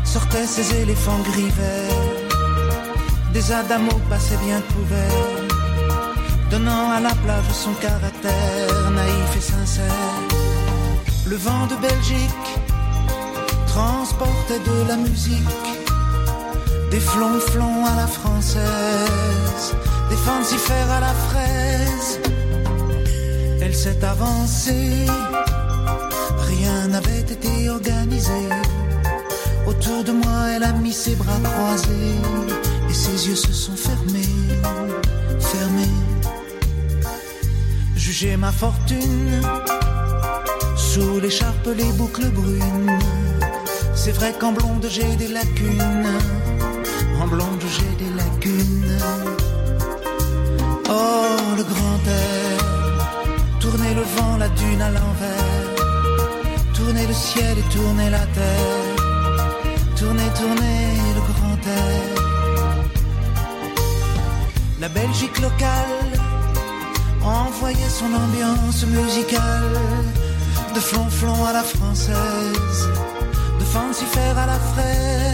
sortaient 0.04 0.46
ces 0.46 0.68
éléphants 0.82 1.24
gris 1.30 1.54
verts. 1.60 2.06
Des 3.34 3.52
adamos 3.52 4.00
passaient 4.12 4.42
bien 4.46 4.62
couverts, 4.74 5.48
donnant 6.52 6.92
à 6.98 7.00
la 7.00 7.16
plage 7.24 7.52
son 7.66 7.74
caractère 7.88 8.92
naïf 9.00 9.32
et 9.40 9.46
sincère. 9.54 10.18
Le 11.26 11.38
vent 11.46 11.66
de 11.72 11.78
Belgique 11.88 12.50
transportait 13.74 14.64
de 14.72 14.88
la 14.88 14.98
musique, 14.98 15.68
des 16.92 17.04
flonflons 17.12 17.86
à 17.92 17.96
la 18.02 18.08
française, 18.08 19.66
des 20.10 20.16
fancifères 20.18 20.92
à 20.92 21.00
la 21.00 21.14
fraise. 21.28 22.20
Elle 23.62 23.76
s'est 23.76 24.04
avancée, 24.04 25.06
rien 26.38 26.88
n'avait 26.88 27.20
été 27.20 27.70
organisé. 27.70 28.42
Autour 29.68 30.04
de 30.04 30.12
moi, 30.12 30.40
elle 30.56 30.64
a 30.64 30.74
mis 30.74 30.94
ses 30.94 31.16
bras 31.16 31.40
croisés 31.44 32.16
et 32.90 32.94
ses 32.94 33.28
yeux 33.28 33.36
se 33.36 33.54
sont 33.54 33.76
fermés, 33.76 34.36
fermés. 35.40 35.98
Jugez 37.96 38.38
ma 38.38 38.52
fortune 38.52 39.42
sous 40.76 41.20
l'écharpe, 41.20 41.70
les 41.76 41.92
boucles 42.00 42.30
brunes. 42.30 43.00
C'est 43.94 44.14
vrai 44.14 44.34
qu'en 44.40 44.54
blonde 44.54 44.88
j'ai 44.90 45.16
des 45.18 45.28
lacunes, 45.28 46.18
en 47.22 47.28
blonde 47.28 47.64
j'ai 47.76 47.89
le 51.60 51.66
grand 51.66 52.02
air, 52.24 52.58
tournez 53.60 53.94
le 53.94 54.06
vent, 54.16 54.38
la 54.38 54.50
dune 54.60 54.82
à 54.82 54.92
l'envers, 54.98 55.68
tournez 56.74 57.06
le 57.06 57.14
ciel 57.14 57.54
et 57.62 57.68
tournez 57.76 58.10
la 58.10 58.26
terre. 58.38 59.00
Tournez, 60.00 60.30
tournez 60.42 60.82
le 61.18 61.22
grand 61.32 61.60
air. 61.82 62.04
La 64.80 64.88
Belgique 64.88 65.38
locale 65.42 66.06
envoyait 67.22 67.94
son 68.00 68.12
ambiance 68.24 68.86
musicale 68.86 69.78
de 70.74 70.80
flonflon 70.80 71.40
à 71.50 71.52
la 71.52 71.64
française, 71.64 72.82
de 73.60 73.66
fancifère 73.66 74.38
à 74.38 74.46
la 74.54 74.60
fraise. 74.72 75.29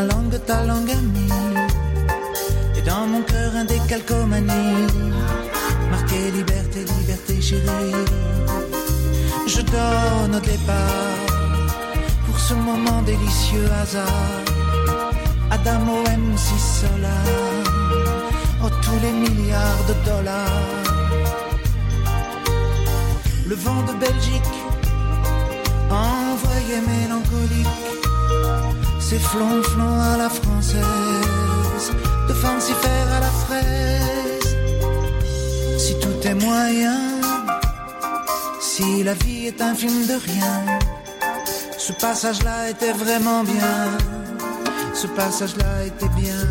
Ma 0.00 0.06
langue 0.06 0.38
ta 0.46 0.64
langue 0.64 0.90
amie 0.90 1.32
et 2.76 2.82
dans 2.82 3.06
mon 3.12 3.22
cœur 3.22 3.50
un 3.54 3.64
décalcomanie. 3.64 4.86
Marqué 5.90 6.30
liberté, 6.38 6.80
liberté 6.98 7.40
chérie. 7.40 8.04
Je 9.54 9.60
donne 9.74 10.34
au 10.36 10.42
départ 10.52 11.18
pour 12.26 12.38
ce 12.38 12.54
moment 12.54 13.02
délicieux 13.02 13.68
hasard. 13.82 14.44
Adamo 15.50 15.96
MC 16.24 16.46
Solar 16.78 17.26
oh 18.64 18.70
tous 18.84 18.98
les 19.04 19.14
milliards 19.24 19.84
de 19.90 19.94
dollars. 20.08 20.66
Le 23.50 23.56
vent 23.64 23.82
de 23.88 23.94
Belgique 24.04 24.56
envoyé 25.90 26.76
mélancolique, 26.92 27.78
c'est 29.10 29.18
flonflon 29.18 30.00
à 30.12 30.16
la 30.16 30.30
française, 30.30 31.86
de 32.28 32.32
fancifère 32.32 33.08
à 33.16 33.20
la 33.26 33.32
fraise. 33.44 34.56
Si 35.78 35.98
tout 35.98 36.20
est 36.22 36.34
moyen, 36.34 37.00
si 38.60 39.02
la 39.02 39.14
vie 39.14 39.46
est 39.48 39.60
un 39.60 39.74
film 39.74 40.06
de 40.06 40.16
rien, 40.28 40.54
ce 41.76 41.92
passage-là 41.94 42.70
était 42.70 42.92
vraiment 42.92 43.42
bien, 43.42 43.80
ce 44.94 45.08
passage-là 45.08 45.86
était 45.86 46.12
bien. 46.22 46.42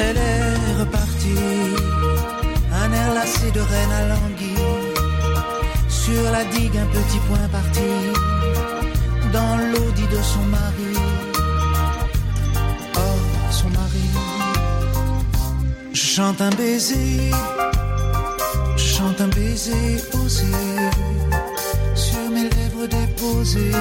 Elle 0.00 0.16
est 0.16 0.80
repartie, 0.80 1.44
un 2.82 2.90
air 2.90 3.12
lassé 3.12 3.50
de 3.50 3.60
reine 3.60 3.94
à 4.00 4.04
l'anguille 4.12 4.88
sur 5.90 6.22
la 6.32 6.42
digue 6.44 6.78
un 6.78 6.86
petit 6.86 7.20
point 7.28 7.48
parti 7.52 8.37
dans 9.32 9.56
l'audit 9.56 10.10
de 10.10 10.22
son 10.22 10.44
mari. 10.44 10.94
Oh, 12.96 13.50
son 13.50 13.68
mari. 13.70 14.08
Je 15.92 16.00
chante 16.00 16.40
un 16.40 16.50
baiser, 16.50 17.30
je 18.76 18.84
chante 18.94 19.20
un 19.20 19.28
baiser 19.28 20.02
osé 20.24 20.46
sur 21.94 22.30
mes 22.30 22.48
lèvres 22.48 22.86
déposées. 22.86 23.72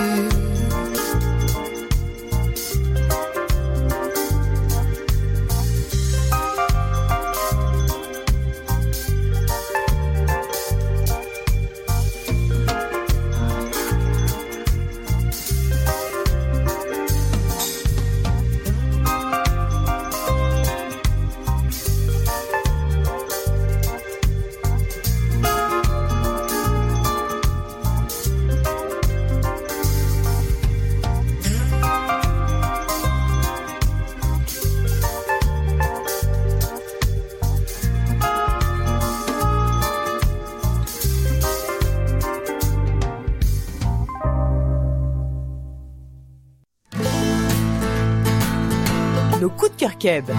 queda. 50.07 50.33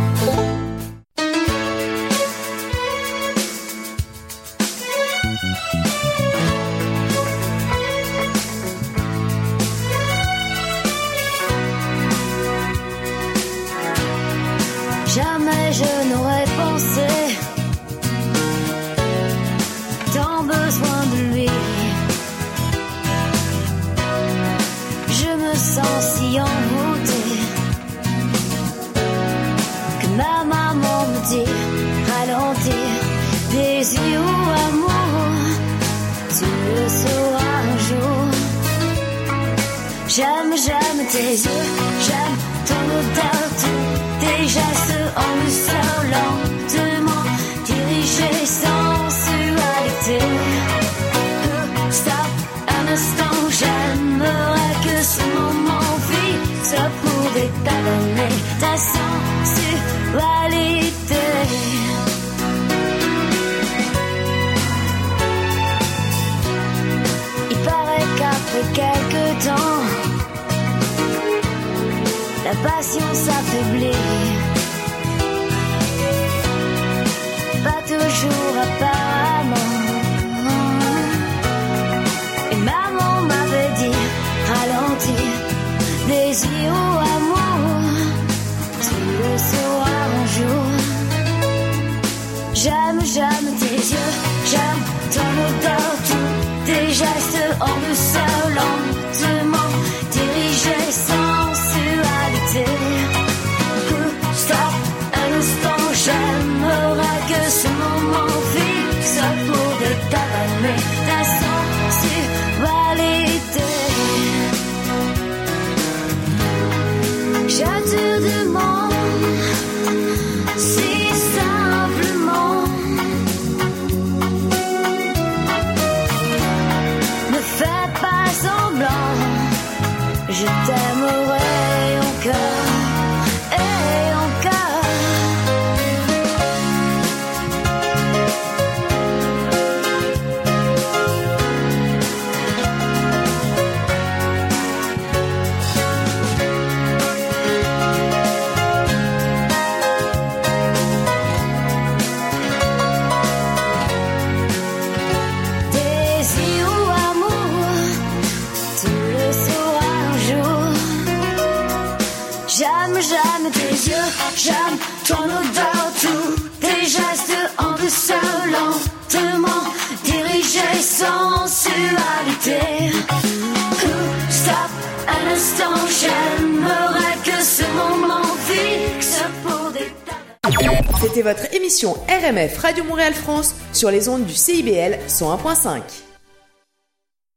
Votre 181.23 181.53
émission 181.55 181.95
RMF 182.09 182.59
Radio 182.59 182.85
Montréal 182.85 183.13
France 183.13 183.57
sur 183.73 183.91
les 183.91 184.09
ondes 184.09 184.25
du 184.25 184.35
CIBL 184.35 184.99
101.5. 185.09 186.08